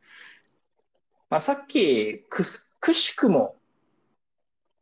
[1.31, 3.57] まあ、さっきくす、くしくも、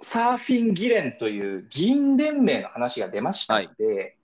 [0.00, 4.18] サーフィン議連という議員連盟の話が出ましたので、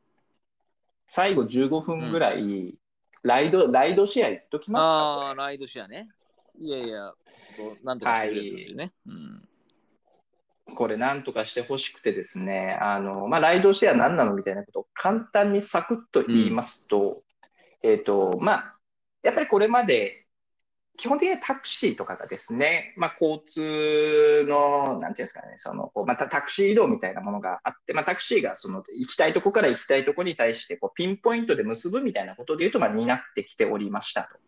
[1.08, 2.76] 最後15分ぐらい、
[3.22, 6.08] ライド、ライドシェア言っときますかああ、ライドシェアね。
[6.58, 7.14] いやいや、
[7.84, 8.92] なんとかしてくれるいうね。
[9.06, 9.48] うん。
[10.74, 17.22] これなんとかしてほしくてですね、あの、まあ、ライドシェア何なのみたいなことを簡単にサクッと言いますと、
[17.82, 18.78] えっ、と、まあ、
[19.22, 20.22] やっぱりこれまで
[20.98, 34.38] 基本的にタクシーとかがですね、まあ、交通の、なんていうんですかね、その、またタクシー移動みたいなものがあって、まあ、タクシーがその、行きたいとこから行きたいとこに対して、こう、ピンポイントで結ぶみたいなことで言うと、まあ、担ってきておりましたと。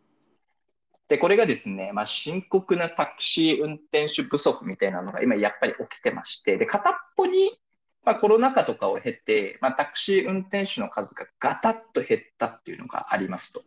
[1.08, 7.50] で、これがですね、まあ、深刻なタクシー運転手不足みたいなのが今やっぱり起きてまして、で、片っぽに、
[8.04, 13.62] まあ、コロナ禍とかを経て、まあ、タクシー運転手の数がガタッと減ったっていうのがありますと。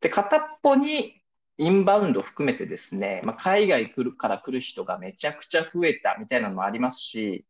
[0.00, 1.20] で、片っぽに
[1.58, 7.44] インバウンド含めてですね、まあ、海外来るから来る人がめちゃくちゃ増えたみたいなのもありますし、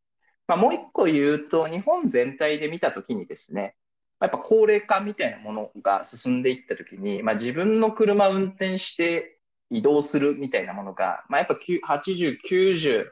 [0.47, 3.75] まあ、もう一個言うと、日本全体で見たときにですね、
[4.21, 9.39] やっぱ高齢化みたいなものが進んでいったときに、まあ、自分の車運転して
[9.71, 13.11] 移動するみたいなものが、まあ、やっぱ80、90、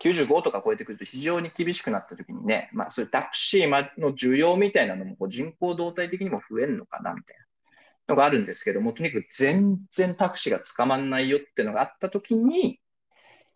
[0.00, 7.44] 95とか超えてくると非常に厳しくなったときにね、まあ、そういうタクシーの需要みたいなのもこう人口動態的にも増えるのかなみたいな
[8.08, 12.80] のがあるんですけども、とにかく全然タクシーが捕まんないよっていうのがあったときに、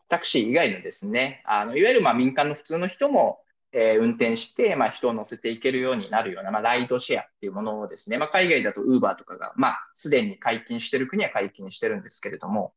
[0.09, 3.41] タクシー以外のですね、あのいわゆるまあ民間の普通の人も、
[3.73, 12.73] えー運転して、まあ、人を乗せていけるようになるような、まあ、ライドシェアっていうものをですね、まあ、海外だとウーバーとかが、まあ、すでに解禁してる国は解禁してるんですけれども、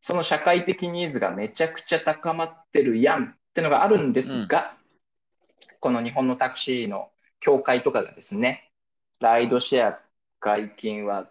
[0.00, 4.76] その社会的ニーズがめちゃくちゃ高まってるやんってのがあるんですが、
[5.80, 8.70] この日本のタクシーの協会とかがですね、
[9.20, 10.00] ライドシェア
[10.38, 11.28] 解禁は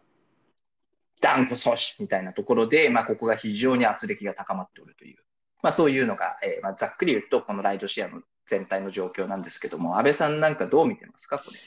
[1.21, 5.17] 断固阻止みたいなところで、まあ、ここが非常に圧力が高まっておるという、
[5.62, 11.58] まあ、そういうのが、えーまあ、ざっくり言うと、このライドシェアの全体の状況なんですけども、安倍さんなんかどう見てますか、これ。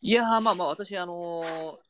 [0.00, 1.88] いやー、まあまあ、私、あのー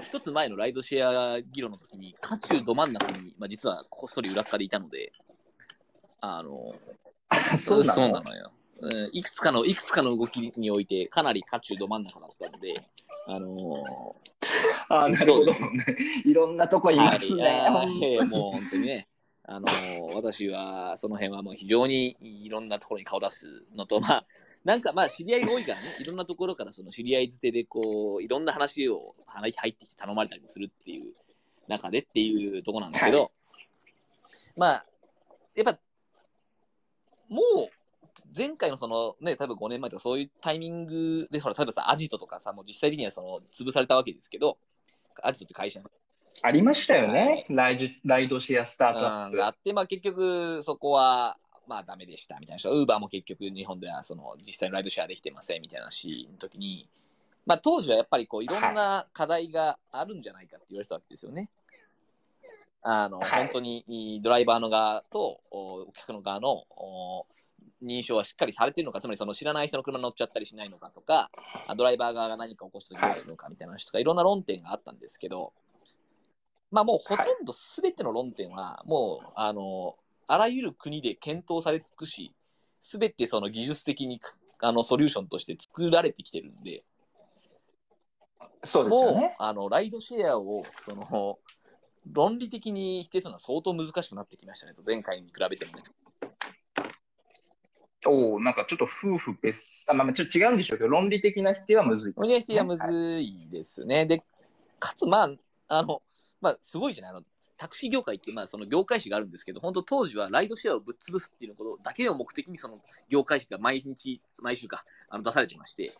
[0.00, 5.12] 一つ前のライドシェア議論の時に、渦中ど真ん中に、まあ、実はこっそり裏っ側でいたので、
[6.20, 8.52] あのー そうなののよ。
[8.80, 12.74] うんいくつかの、いくつかの動きにおいて、かなり渦中ど真ん中だったので、
[13.26, 14.16] あの
[14.88, 15.52] あなるほど。
[16.24, 17.68] いろんなとこいーますね。
[18.26, 19.08] もう本当にね、
[19.44, 24.24] あのー私はその辺はもう非常にいろんなところに顔出すのと、まあ、
[24.64, 31.12] なんかまあ知り合いが多いからね、いろんなところからその知り合いづてでこう、いろんな話を入ってきて頼まれたりもするっていう
[31.66, 33.30] 中でっていうところなんですけど、は
[34.56, 34.86] まあ、
[35.54, 35.78] やっぱ、
[37.28, 37.70] もう、
[38.36, 44.58] 前回のそのね、多分5年前とかそういうタイミングで、ほら、例えばさ、アジトとかさ、もう実際的にはその潰されたわけですけど、
[45.22, 45.90] アジトって会社の
[46.40, 49.36] ありましたよね、ライジライドシェアスタートアップ。
[49.36, 52.70] があって、まあ、結局そこはまあダメでしたみたいな人。
[52.70, 56.88] ウーバーも結局日本ではその実際のライドシェアできてませんみたいな話の時に、
[57.46, 61.50] まあ、当時はやっぱりこういろんな課題があるんじゃないかって言われてたわけですよね。
[62.82, 63.30] あのはい。
[63.42, 67.26] 本当にドライバーの側とおお客の側のお
[67.82, 71.30] 認証はしっかりされてるのかつまりその知らない人の車に乗っちゃったりしないのかとか
[71.66, 75.52] あドライバー側が何か起こすとどうするのかみたいな話とか、い、ろんな論点があったんですけど
[76.72, 79.94] まあもうほとんど全ての論点はもうあの
[80.26, 82.34] あらゆる国で検討され尽くし
[82.80, 84.20] 全てその技術的に
[84.60, 86.82] あのソリューションとして作られてきてるんで
[88.64, 89.36] そうですよもうね。
[89.38, 91.38] あのライドシェアをその
[92.10, 95.82] 論理的に否定するのは相当難しくなってきましたねと前回に比べてもね。
[98.04, 102.12] おおなんかちょっと夫婦別、あまあ、まあちょっと違うんでしょうけど、論理的な否定はむずい。
[102.16, 104.06] 論理的にはむずいですね。
[104.06, 104.24] で
[104.80, 105.30] かつまあ
[105.68, 106.02] あの
[106.42, 107.12] まあすごいじゃない？
[107.12, 107.22] あの
[107.56, 115.96] タクシー業界ってまあその業界誌があるんですけど本当当時はライドシェアをぶっ潰すっていうことだけを目的にその業界誌が毎日毎週かあの出されてまして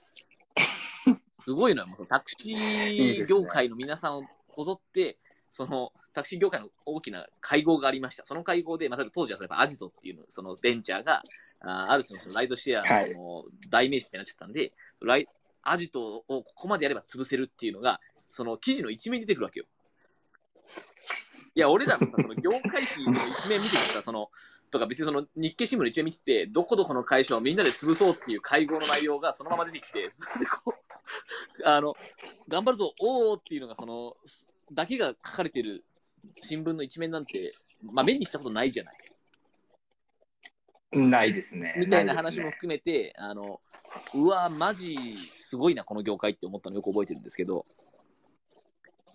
[1.45, 5.17] すごいのはもうタクシいいー業界の皆さんをこぞって
[5.51, 8.27] そのタクシー業界の大きな会合がありました。
[8.27, 11.23] その会合で、まあ、当時はそればアジトっていうのそのベンチャーが
[11.61, 15.29] あーある種のそのライドシェアのその代名詞ってなっちゃったんで、ライ
[15.63, 18.01] アジトをここまでやれば潰せるっていうのが
[18.31, 19.67] その記事の一面に出てくるわけよ。
[21.55, 24.31] いや、俺らのさ、その業界誌の一面見ててさ、その、
[24.71, 31.95] とか別にその日経新聞の一面見てて、どこどこの会社をみんなで潰そうっていう会合の内容がそのまま出てきて、それでこう、あの、
[32.49, 34.17] 頑張るぞ、おーっていうのが、その、
[34.73, 35.85] だけが書かれてる
[36.41, 38.97] 新聞の一面なんて、まあ目にしたことないじゃない。
[40.93, 41.75] ないですね。
[41.79, 43.61] みたいな話も含めて、あの、
[44.15, 44.97] うわ、マジ
[45.33, 47.67] すごいな、この業界って思ったのよく覚えてるんですけど、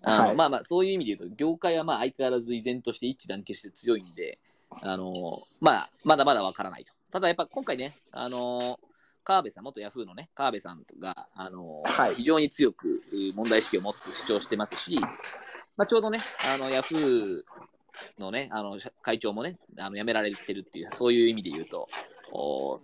[0.02, 0.36] あのはい。
[0.36, 4.38] まあまあ、そういう意味で言うと、業界はまあ相変わらず依然として一致団結して強いんで、
[4.82, 6.92] あのまあ、まだまだわからないと。
[7.10, 8.78] ただやっぱ今回ね、あの
[9.24, 12.14] 川辺さん、元ヤフーのね、川辺さんが、あのはい。
[12.14, 14.98] 非常に強くう問題意識を持って主張してますし、
[15.76, 16.18] まあ、ちょうどね、
[16.54, 17.42] あのヤフー
[18.18, 21.88] のね、あの社会長もね、あの辞められてるっていう、そういう意味で言うと、
[22.32, 22.80] お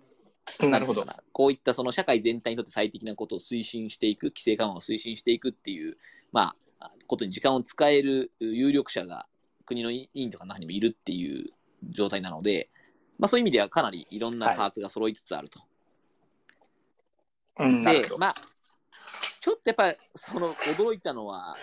[0.69, 1.07] なるほど。
[1.33, 5.97] こういったその社会全体にとって最適なことを推進していく、規制緩和を推進していくっていう、
[6.33, 6.57] まあ、
[7.07, 9.27] ことに時間を使える有力者が
[9.67, 11.51] 国の委員とかの中にもいるっていう
[11.91, 12.71] 状態なので、
[13.19, 15.61] まあ、そういう意味ではかなりいろんなパーツが揃いつつあると。
[17.61, 18.09] うん、なるほど。
[18.15, 18.35] でまあ
[19.41, 21.57] ちょっとやっぱりその驚いたのは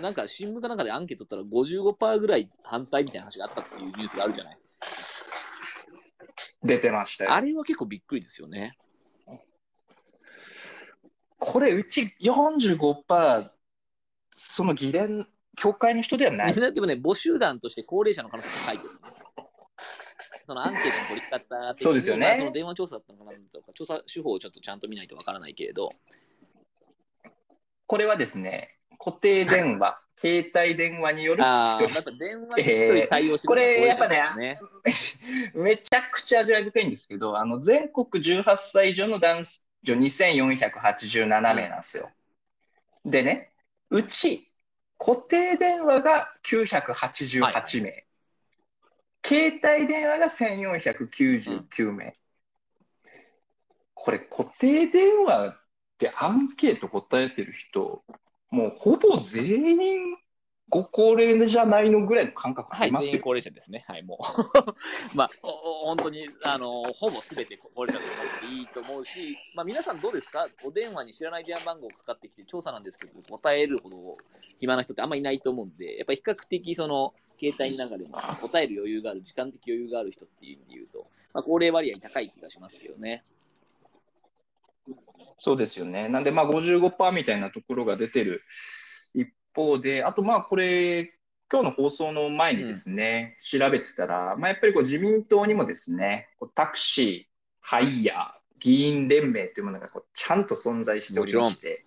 [0.00, 4.58] なんか新聞かなんかでアンケート取ったら55%ぐらい反対みたいな話があったっていうニュースがあるじゃない。
[6.62, 7.32] 出てましたよ。
[7.32, 8.76] あれは結構びっくりですよね。
[11.38, 13.50] これ、うち45%、
[14.34, 16.52] その議連、協会の人ではない。
[16.52, 18.90] でもね、母集団として高齢者の可能性が書いてる、
[20.44, 25.92] そのアンケートの取り方そうですよねまあその電話調査だったのかなとか、調査手法をちょっとちゃんと見ないとわからないけれど、
[27.86, 34.58] これはですね、固定電話、携帯電話による電話対応してるのがえーこれやっぱね。
[35.54, 39.42] めちゃくちゃ味わい深いんですけど、あの全国18歳以上の男
[39.84, 42.10] 女2487名なんですよ。
[43.04, 43.53] でね、
[43.94, 44.52] うち
[44.98, 48.04] 固定電話が988名、
[49.24, 52.16] 携帯電話が1499名。
[53.94, 55.56] これ固定電話っ
[55.96, 58.02] てアンケート答えてる人、
[58.50, 60.14] もうほぼ全員
[60.70, 63.10] ご高齢じゃないのぐらいの感覚あはい、りますよ。
[63.12, 63.84] 全員高齢者ですね。
[63.86, 64.18] はい、もう。
[65.16, 70.48] まあ、本当に、あの、ほぼすべて高齢者と思っていいと思うし、まあ、皆さんどうですか？
[70.64, 74.16] お電話に知らない電話番号かかってきて、調査なんですけど、答えるほど
[74.58, 83.22] 暇な人ってあんまりいないと思うんで、やっぱり比較的、その、携帯の中でも答える余裕がある、時間的余裕がある人っていう意味で言うと、まあ、高齢割合高い気がしますけどね。
[85.36, 86.08] そうですよね。
[86.08, 88.93] なんで、まあ55%みたいなところが出てる一
[89.54, 91.14] 方で、あとまあこれ、
[91.52, 98.26] 今日の放送の前にですね、調べてたら、まあ、やっぱりこう自民党にもですね、タクシー、ハイヤー、
[98.58, 101.84] 議員連盟というものがこうちゃんと存在しておりまして、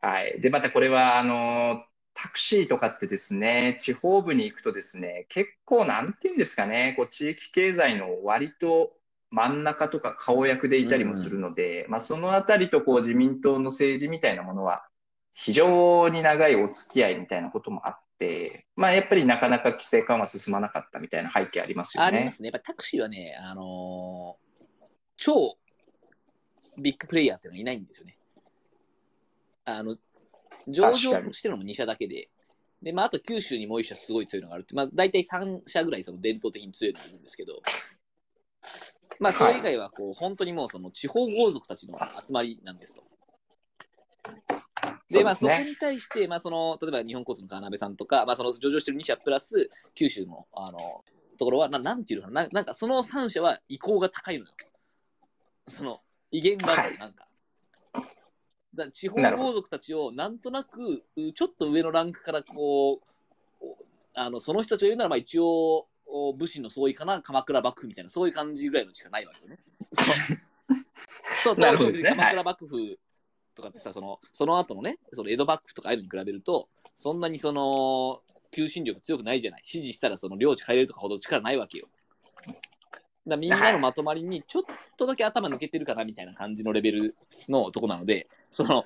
[0.00, 0.40] はい。
[0.40, 8.92] で、またこれは、あの、タクシーとかってですね、地方部に行くとですね、結構なんていうんですかね、こう地域経済の割と
[9.30, 14.86] 真ん中とか顔役でいたりもするので、まあそのあたりとこう自民党の政治みたいなものは
[15.38, 22.06] 非常に長いお付き合いみたいなこともあって、まあやっぱりなかなか規制緩和進まなかったみたいな背景ありますよね。
[22.08, 22.48] ありますね。
[22.48, 24.46] やっぱタクシーはね、あのー
[25.18, 25.56] 超
[26.78, 28.18] ビッグプレイヤーっていうのがいないんですよね。
[29.64, 29.96] あの、
[30.68, 30.96] 上場
[31.32, 32.28] してるのも2社だけで、
[32.82, 37.62] で、まあ、あと九州にもう1社すごい強いのがあるって、まあ、大体3社ぐらいその伝統的に強いのがいるんですけど、
[39.20, 43.02] まあ、それ以外はこう、本当にもうその地方豪族たちの集まりなんですと。
[45.10, 51.04] で、まあ、そこに対して、まあ、その、例えば日本交通の金部さんとか、まあ、その上場してる2社プラス、九州の、あの、
[51.38, 54.50] ところは、ななんていうのかな、ななんかその3社は意向が高いのよ。
[55.68, 57.26] その、威厳がある、はいなんか。
[58.74, 63.00] だ地方豪族たちをなんとなく、うちょっと上のランクからこ
[63.60, 63.78] う、お
[64.14, 69.58] あのその人たちが言うなら、まあ一応、お武士の総意かな、鎌倉幕府みたいな、そういう感じぐらいのしかないわけよね。
[71.42, 72.98] そう そうなるほどですね鎌倉幕府
[73.56, 78.20] とかってさ、そのその後のね、その江戸幕府とかああいうのに比べると、そんなにその
[78.52, 79.62] 求心力強くないじゃない。
[79.62, 81.88] 指示したらその領地変えれるとかほど力ないわけよ。
[83.26, 84.62] だみんなのまとまりにちょっ
[84.96, 87.16] とだけ頭抜けてるかなみたいな感じのレベル
[87.48, 88.84] のとこなので、その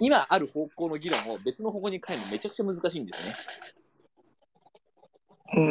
[0.00, 3.34] 今ある方向の議論を別の方向に変えるのめちゃくちゃ難しいんですよね。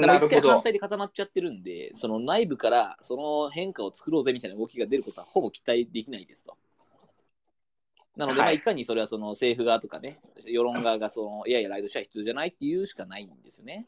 [0.01, 0.62] だから一回反。
[0.62, 6.55] 対で固まっちゃってるんで、その内部からその変化を作ろうぜみたいな動きが出ることはほぼ期待できないですと。
[8.17, 8.47] なので、はい。
[8.47, 13.86] まあ、いかにそれはその政府側とかね、世論側がそのいやいや、ライドシェア必要じゃないっていうしかないんですよね。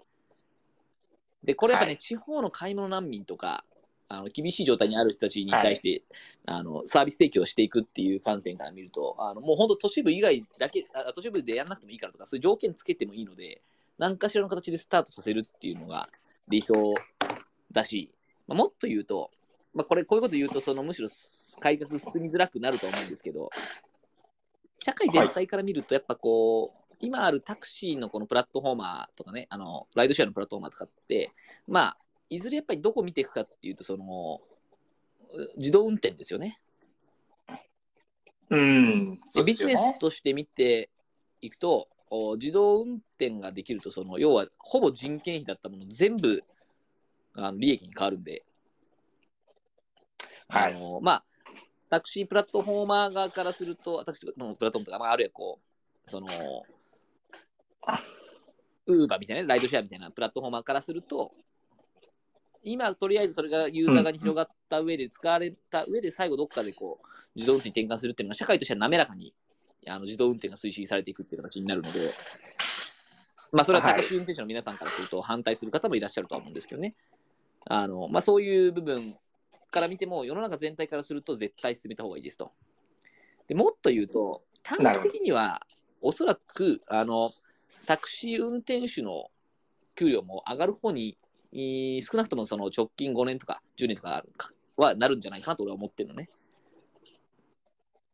[1.43, 1.97] で、これやっぱね、はい。
[1.97, 3.65] 地方の買い物難民とか、
[4.11, 6.03] あの厳しい状態にある人たちに対して、
[6.45, 13.61] あのサービス提供していくっていう観点から見ると、あのもう本当、都市部以外だけあ、都市部でやんなくてもいいからとか、そういう条件つけてもいいので、
[13.97, 16.09] 何かしらの形でスタートさせるっていうのが
[16.47, 16.93] 理想
[17.71, 18.11] だし、
[18.47, 19.31] まあ、もっと言うと、
[19.73, 21.07] まあ、これ、こういうこと言うと、そのむしろ
[21.59, 23.51] 改革進みづらくなると思うんですけど、
[24.83, 31.31] 社会全体から見ると、やっぱこう、今あるタクシーのこのプラットフォーマーとかね、あのライドシェアのプラットフォーマーとかって、
[31.67, 31.97] まあ、
[32.29, 34.41] いずれやっぱりどこ見ていくかっていうと、その
[35.31, 36.59] う自動運転ですよね。
[38.49, 39.19] うん。
[39.45, 40.89] ビジネスとして見て
[41.41, 46.43] いくと、お自動運転ができると、その要はほぼ人件費だったもの全部
[47.35, 48.43] あの利益に変わるんで、
[50.47, 51.23] はいあのまあ、
[51.89, 55.59] タクシープラットフォーマー側からすると、タクシーのプラットフォームとか、まあ、あるいはこ
[56.05, 56.27] う、その、
[58.87, 61.31] ウーバーみたいなね、ライドシェアみたいなプラットフォーマーからすると、
[62.63, 69.33] 今、とりあえずそれがユーザー側に広がった上で、使われた上で、最後どっかでこう、自動運転に転換するっていうのが、社会としては滑らかに
[69.87, 72.11] あの自動運転が推進されていくっていう形になるので、
[73.51, 76.95] まあ、それははいタクシー運転手の皆さんからすると反対する方もいらっしゃるとは思うんですけどね。
[77.65, 79.15] あのまあ、そういう部分
[79.69, 82.51] から見ても、世の中全体からすると絶対進めた方がいいですと。
[83.47, 85.65] でもっと言うと、短期的には
[86.01, 87.31] おそらくあの
[87.85, 89.31] タクシー運転手の
[89.95, 91.17] 給料も上がる方に、
[91.51, 94.23] えー少なくともその直近5年とか10年とか
[94.77, 96.29] はなるんじゃないかなと俺は思ってるのね。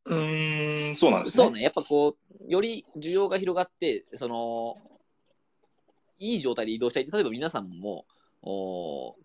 [0.06, 1.44] うーん、そうなんですね。
[1.44, 4.78] そうね、やっぱこう、より需要が広がって、その、
[6.20, 7.06] いい状態で移動したい。
[7.06, 8.06] 例えば皆さんも、
[8.42, 9.16] お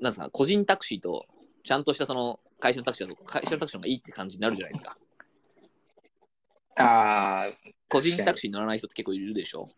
[0.00, 1.26] なんですか、個人タクシーと、
[1.62, 4.96] ちゃんとしたその会社のタクシーだと、会社のタクシーの方がいいって感じになるじゃないですか。
[6.76, 9.68] ああ、個人タクシーに乗らない人って結構いるでしょ。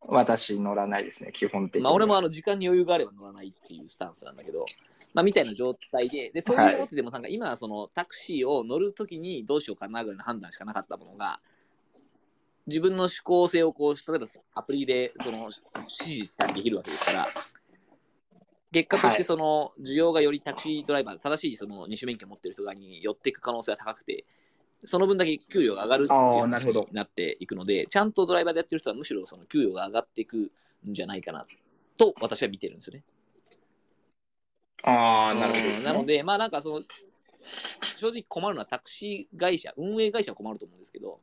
[0.00, 1.82] 私乗らないですね、基本的に。
[1.82, 4.64] まあ、俺もあの時間に余裕があれば乗らないっていうスタンスなんだけど、
[5.14, 11.40] まあ、みたいな状態で、で、そういうものってでもなんか今、そのタクシーを乗るときにどうしようかなぐらいの判断しかなかったものが、
[12.66, 17.28] 自分の思考性をこう、例えばアプリでその指示したりできるわけですから、
[18.72, 24.24] 結果としてその需要がよりタクシードライバー、正しいその二種免許を持ってる人側に寄っていく可能性は高くて、
[24.84, 30.52] その分だけ給料が上がるっていうなほどになっていくので、ちゃんとドライバーでやってる人はむしろその給料が上がっていく
[30.88, 31.46] んじゃないかな
[31.96, 33.02] と私は見てるんですよね。
[34.84, 36.82] ああ、なるほど、うんなので、まあなんかその、
[37.96, 41.20] 正直困るのはタクシー会社、運営会社は困ると思うんですけど、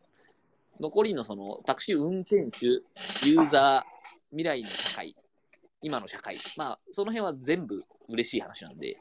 [0.80, 5.16] 残りのそのタクシー運転手、ユーザー、未来の社会、
[5.82, 8.98] 今の社会、まあその辺は全部嬉しい話なんで、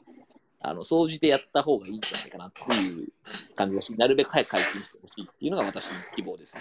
[0.59, 3.07] あの、総じてやった方がいいんじゃないかなっていう
[3.55, 6.55] 感じがし、なるべく早く解禁してほしいっていうのが私の希望です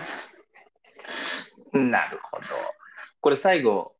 [1.72, 1.80] ね。
[1.90, 2.44] なるほど。
[3.20, 3.94] これ最後、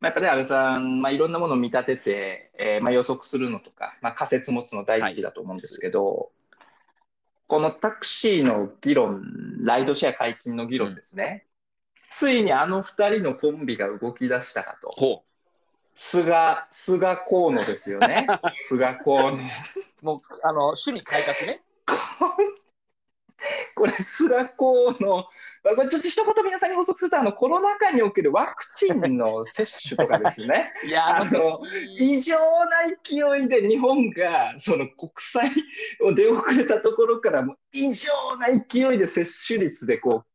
[0.00, 6.30] まあ、やっぱね、安倍さん、まあ、いろんなものを見立てて、えーまあ、予測するのとか、まあ、仮説持つの大好きだと思うんですけど、
[7.46, 9.22] このタクシーの議論、
[9.60, 11.46] ライドシェア解禁の議論ですね。
[12.10, 15.24] ついにあの二人のコンビが動き出したかと。
[15.98, 18.26] ほ菅、菅河野ですよね。
[18.60, 19.38] 菅河野。
[19.38, 19.40] う。
[20.02, 21.60] もう、あの、趣味改革ね。
[23.74, 25.16] これ、菅河野、
[25.64, 31.60] まあこれちょっと一言皆さんに補足すると、あのコロナ禍におけるワクチンの接種とかですね、 いや、ああのの、
[31.98, 35.50] 異常な勢いで日本がその国際
[36.02, 40.26] を出遅れたところから、もう異常な勢いで接種率でこう、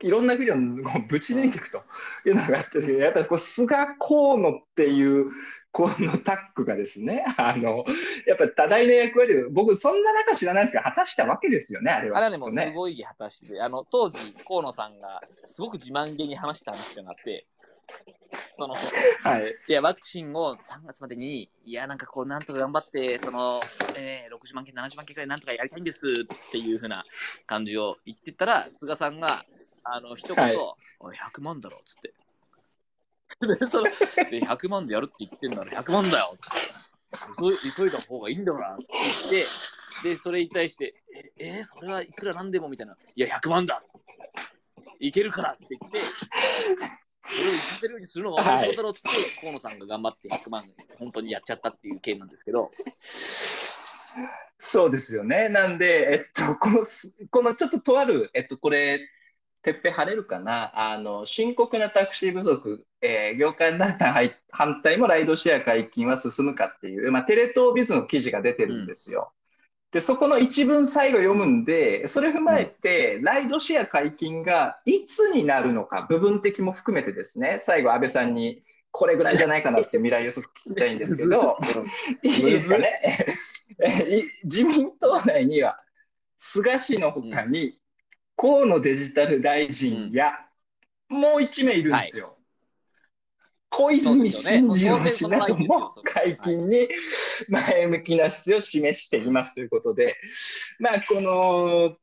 [0.00, 1.82] いろんな国をこうぶち抜いていくと。
[2.28, 5.30] いうのがあって、やっぱりこう菅河野っていう
[5.72, 7.84] このタッグがですね、あの
[8.26, 12.18] やっぱり多大な役割を、僕、そんな中知らないですけど、果たしたわけですよね、あれは。
[12.18, 17.46] あれはね、もうすねごい果たして、あの、当時、河野さんがすごく自慢げに話した話っていうのがあって、
[18.58, 23.60] その、はい、いや、ワクチンを3月までに、いや、なんかこう、なんとか頑張って、その、
[23.96, 27.04] えー、60万件、70万件くらいなんとかやりたいんですっていうふうな
[27.46, 29.44] 感じを言ってたら、菅さんが、
[29.90, 30.56] あの、一言、はい
[31.00, 32.14] おい、100万だろ、つって。
[33.60, 36.78] で、その、で100万でやるって言ってんだろ、100万だよ、つって。
[37.38, 39.44] 急い急いだ方がいいんだから、つって言っ
[40.02, 40.94] て、で、それに対して、
[41.38, 43.82] え、えーそれはいくらなんでもみたいな、いや、100万だ
[45.00, 46.00] いけるからって言って、
[47.28, 50.64] それを行かせるようにするのが面白だろうっつって、河野さんが頑張って100万、
[50.98, 52.70] 本当にやっちゃったっていう件なんですけど、
[54.58, 55.48] そうですよね。
[55.48, 59.00] なんで、えっと、このす、このちょっととある、えっと、これ、
[59.72, 69.32] てっぺ晴れるかな、あの、深刻なタクシー不足、えー業界団体反対もライドシェア解禁は進むかっていう、まあ、テレ東ビズの記事が出てるんですよ。
[69.90, 81.58] で、そこの一文最後読むんで、それ踏まえて、ライドシェア解禁がいつになるのか、部分的も含めてですね、最後、安倍さんに、これぐらいじゃないかなって未来予測聞きたいんですけど、
[82.22, 83.00] いいですかね？
[84.44, 85.78] 自民党内には、
[86.36, 87.77] 菅氏のほかに、
[88.40, 90.32] 河野デジタル大臣や、
[91.08, 92.36] もう一名いるんですよ。
[93.68, 96.88] 小泉進次郎氏なども解禁に
[97.48, 100.16] 前向きな姿勢を示していますということで、
[100.78, 101.96] まあ、この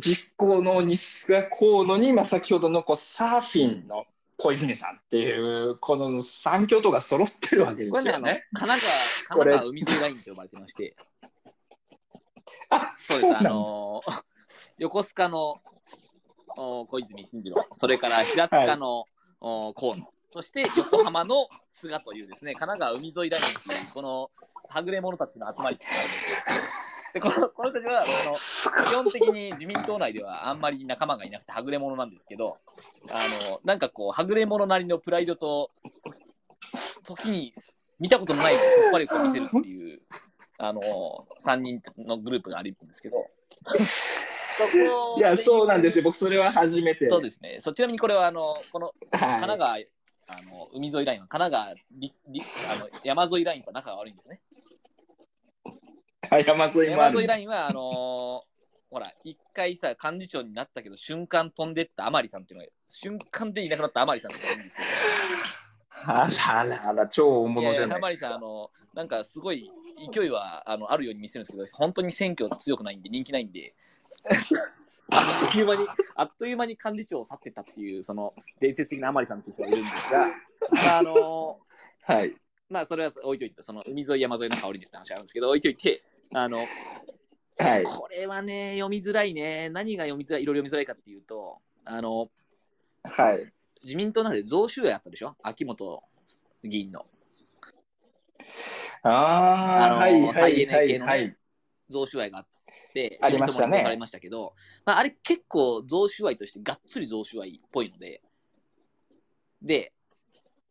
[0.00, 4.06] 実行のに菅河野に、まあ、先ほどのこうサーフィンの
[4.38, 8.48] 小泉さんっていう、この三強とが揃ってるわけでこれね、あのすよね。
[8.54, 10.96] 神奈川、これ神奈川海沿いラインと呼ばれてまして、
[12.70, 13.50] あ、そうです、あなんだ。
[13.50, 14.22] のー
[14.78, 15.60] 横須賀のお
[16.56, 19.04] 小泉進次郎、それから平塚の、
[19.40, 24.30] お河野、そして横浜の菅というですね、神奈川海沿いラインっていう、この
[24.68, 26.82] はぐれ者たちの集まりってあるんですよ。
[27.12, 28.34] でこのこの人たちはあの
[28.86, 32.56] 基本的に自民党内ではあんまり仲間がいなくてはぐれ者なんですけど、
[33.10, 33.22] あ
[33.52, 35.70] のなんかこう、はぐれ者なりのプライドと、
[37.04, 37.52] 時に
[38.00, 40.00] 見たことのない突破力を見せるっていう、
[40.58, 40.80] あの
[41.44, 43.26] 3人のグループがあるんですけど、
[45.18, 46.04] いや、そうなんですよ。
[46.04, 47.08] 僕、それは初めて。
[47.10, 47.58] そうですね。
[47.60, 49.78] そちなみにこれはあのこの神奈は川、
[50.28, 52.42] あの海沿いラインは神奈川りり
[52.74, 54.40] あの山沿いラインと仲が悪いんですね。
[56.38, 56.44] い。
[56.46, 58.52] 山沿いも山沿いラインはあのー
[58.92, 64.88] ほら一回さ幹事長になったけど瞬間飛んでった甘利さんっていうのが瞬間でいなくなった甘利さんっていうんですけど。
[66.04, 68.16] あらららら、超大物じゃいやいや甘利。
[68.18, 69.70] さんあのなんかすごい
[70.12, 73.74] 勢いはあのあるように見せるんですけど本当に選挙強くないんで人気ないんで。
[75.10, 80.26] あっという間にあっという間に幹事長を去ってったっていうその伝説的な甘利さんっていう人がいるんですが、
[80.70, 81.58] まああの
[82.02, 82.34] はい。
[82.70, 86.02] まあそれは置いといてその海沿い山沿いの香りですって話あるんですけど置いといて
[86.32, 86.66] あの
[87.58, 87.84] はい。
[87.84, 89.68] これはね、読みづらいね。
[89.68, 92.28] 何が読みづらい、いろいろ読みづらいかっていうと、あの、
[93.04, 93.52] はい。
[93.84, 95.36] 自民党の中で贈収賄あったでしょ？
[95.42, 96.02] 秋元
[96.64, 97.04] 議員の。
[99.02, 101.36] ああ、はい、は再エい、はい、ネ系のねはい。
[101.90, 102.51] 贈収賄があって、
[103.20, 108.22] ありましたねされましたけど、まあ、あれ結構贈収賄としてがっつり贈収賄っぽいので、
[109.62, 109.92] で、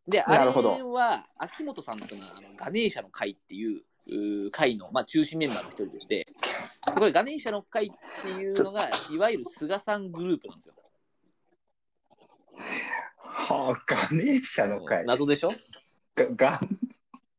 [0.07, 0.45] で、あれ
[0.83, 6.27] は秋元さんのあのガネーシャの会っていう会の、まあ、中心メンバーの一人でして、
[6.95, 7.89] これガネーシャの会っ
[8.23, 10.75] ていうのが、いわゆる菅さんグループなんですよ。
[13.17, 15.05] はあ、ガネーシャの会。
[15.05, 15.51] 謎でしょ？
[16.15, 16.59] が、が、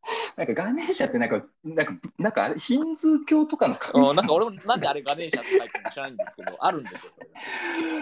[0.37, 7.41] なんかガネーシャってなんか、なんか、なんかあれ、ヒンズー教とかの神様うんなんか俺もなんであれガネーシャって書いてるのか知らないんですけど、あるんですよ、それが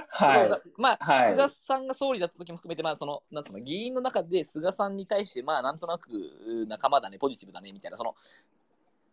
[0.09, 0.63] はい。
[0.77, 1.31] まあ、はい。
[1.33, 8.15] 菅さんが総理だった時も含めて、まあ、その、なんつうの、議員の中で菅さんに対して、まあ、なんとなくう仲間だね、ポジティブだね、みたいな、その、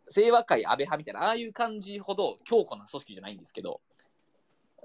[0.10, 3.82] 清和会、安倍派みたいな、ああいう感じほど強固な組織じゃないんですけど、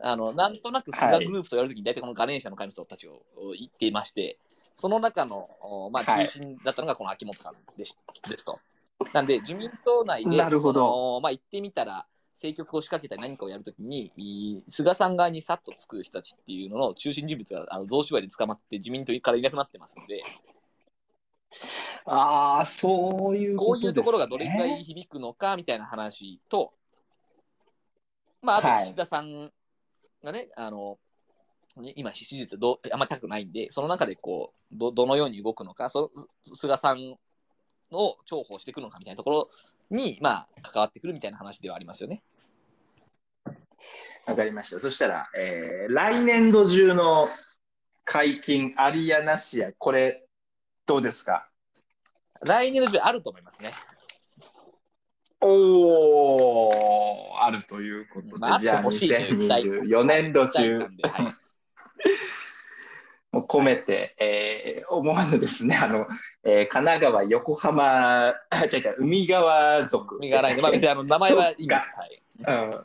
[0.00, 4.38] あの、なんとなく菅グループと言われるときに、大体このガネーシャの会の人たちをお言っていまして、
[4.76, 6.26] その中の、おまあ、はい。
[6.26, 7.96] 中心だったのがこの秋元さんでし
[8.28, 8.58] ですと。
[9.12, 11.20] なんで、自民党内で、なるほど。
[11.20, 20.22] まあ、言ってみたら、政局を仕掛けたり何かをやるときに、い菅さん側にさっとつく人たちっていうのの中心人物があの贈収賄で捕まって自民党からいなくなってますので、
[22.04, 26.72] ああ、そういうこういうところがどれくらい響くのかみたいな話と、
[28.42, 28.84] まあ、あとはい。
[28.86, 29.52] 岸田さん
[30.24, 30.98] がね、あの、
[31.80, 36.10] ね今、支持率どうあんまり高くないんで、その中でこうどどのように動くのか、そ
[36.42, 37.16] 菅さん
[37.90, 39.48] を重宝していくのかみたいなところ
[39.90, 42.22] に、まあ、関わってくるみたいな話ではありますよね。
[44.26, 44.78] わかりました。
[44.78, 47.26] そしたら、えー来年度中の
[48.04, 50.26] 解禁、ありやなしや、これ、
[50.86, 51.48] どうですか？
[52.44, 53.74] 来年の中であると思いますね。
[55.40, 60.86] おー、あるということで、まあ、じゃあほしいという期待2024年度中、
[63.32, 66.06] もう込めて、えー思わぬですね、あの、
[66.44, 70.16] えー神奈川、横浜、あ、違う違う、海側族。
[70.16, 71.84] 海が来年、まあ、別にあの名前はいいんです。
[71.96, 72.84] はいうん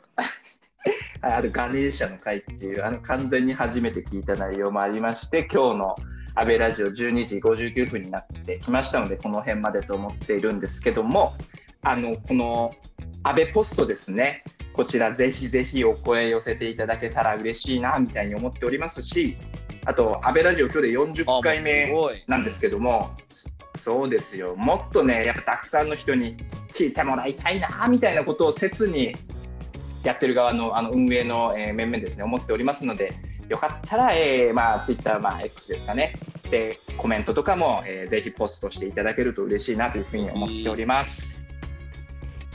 [1.20, 5.94] あるガネーシャの会っていうあの完全に初めて聞いた内容もありまして今日の
[6.34, 11.32] 安倍ラジオ12時59分になってきましたのでこの辺までと思っているんですけども
[11.82, 12.74] あのこの
[13.22, 14.44] 安倍ポストですね。
[14.72, 19.36] こちらぜひぜひお声寄せていただけたら嬉しいなみたいに思っておりますし
[19.88, 21.90] あと安倍ラジオ今日で40回目
[22.26, 23.10] なんですけども、
[23.74, 26.36] そうですよ、もっとね、やっぱたくさんの人に
[26.72, 29.14] 聞いてもらいたいなみたいなことを切に
[30.04, 33.14] やってる側のあの運営の、面々ですね、思っておりますので、
[33.48, 36.12] よかったら、えーまあ、Twitter、まあ、X ですかね、
[36.50, 41.47] で、コメントとかも、えーぜひポストしていただけると嬉しいなというふうに思っております。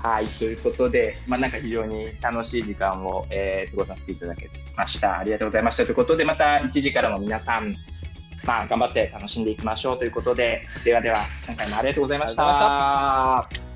[0.04, 4.44] はい、ということで、まあ、なんか非常に楽しい時間を、えー過ごさせていただき
[4.76, 5.20] ました。
[5.20, 7.74] ありがとうございましたということで、また1時からも皆さん、
[8.46, 13.73] まあ、頑張って楽しんでいきましょうということで、ではでは、今回もありがとうございました。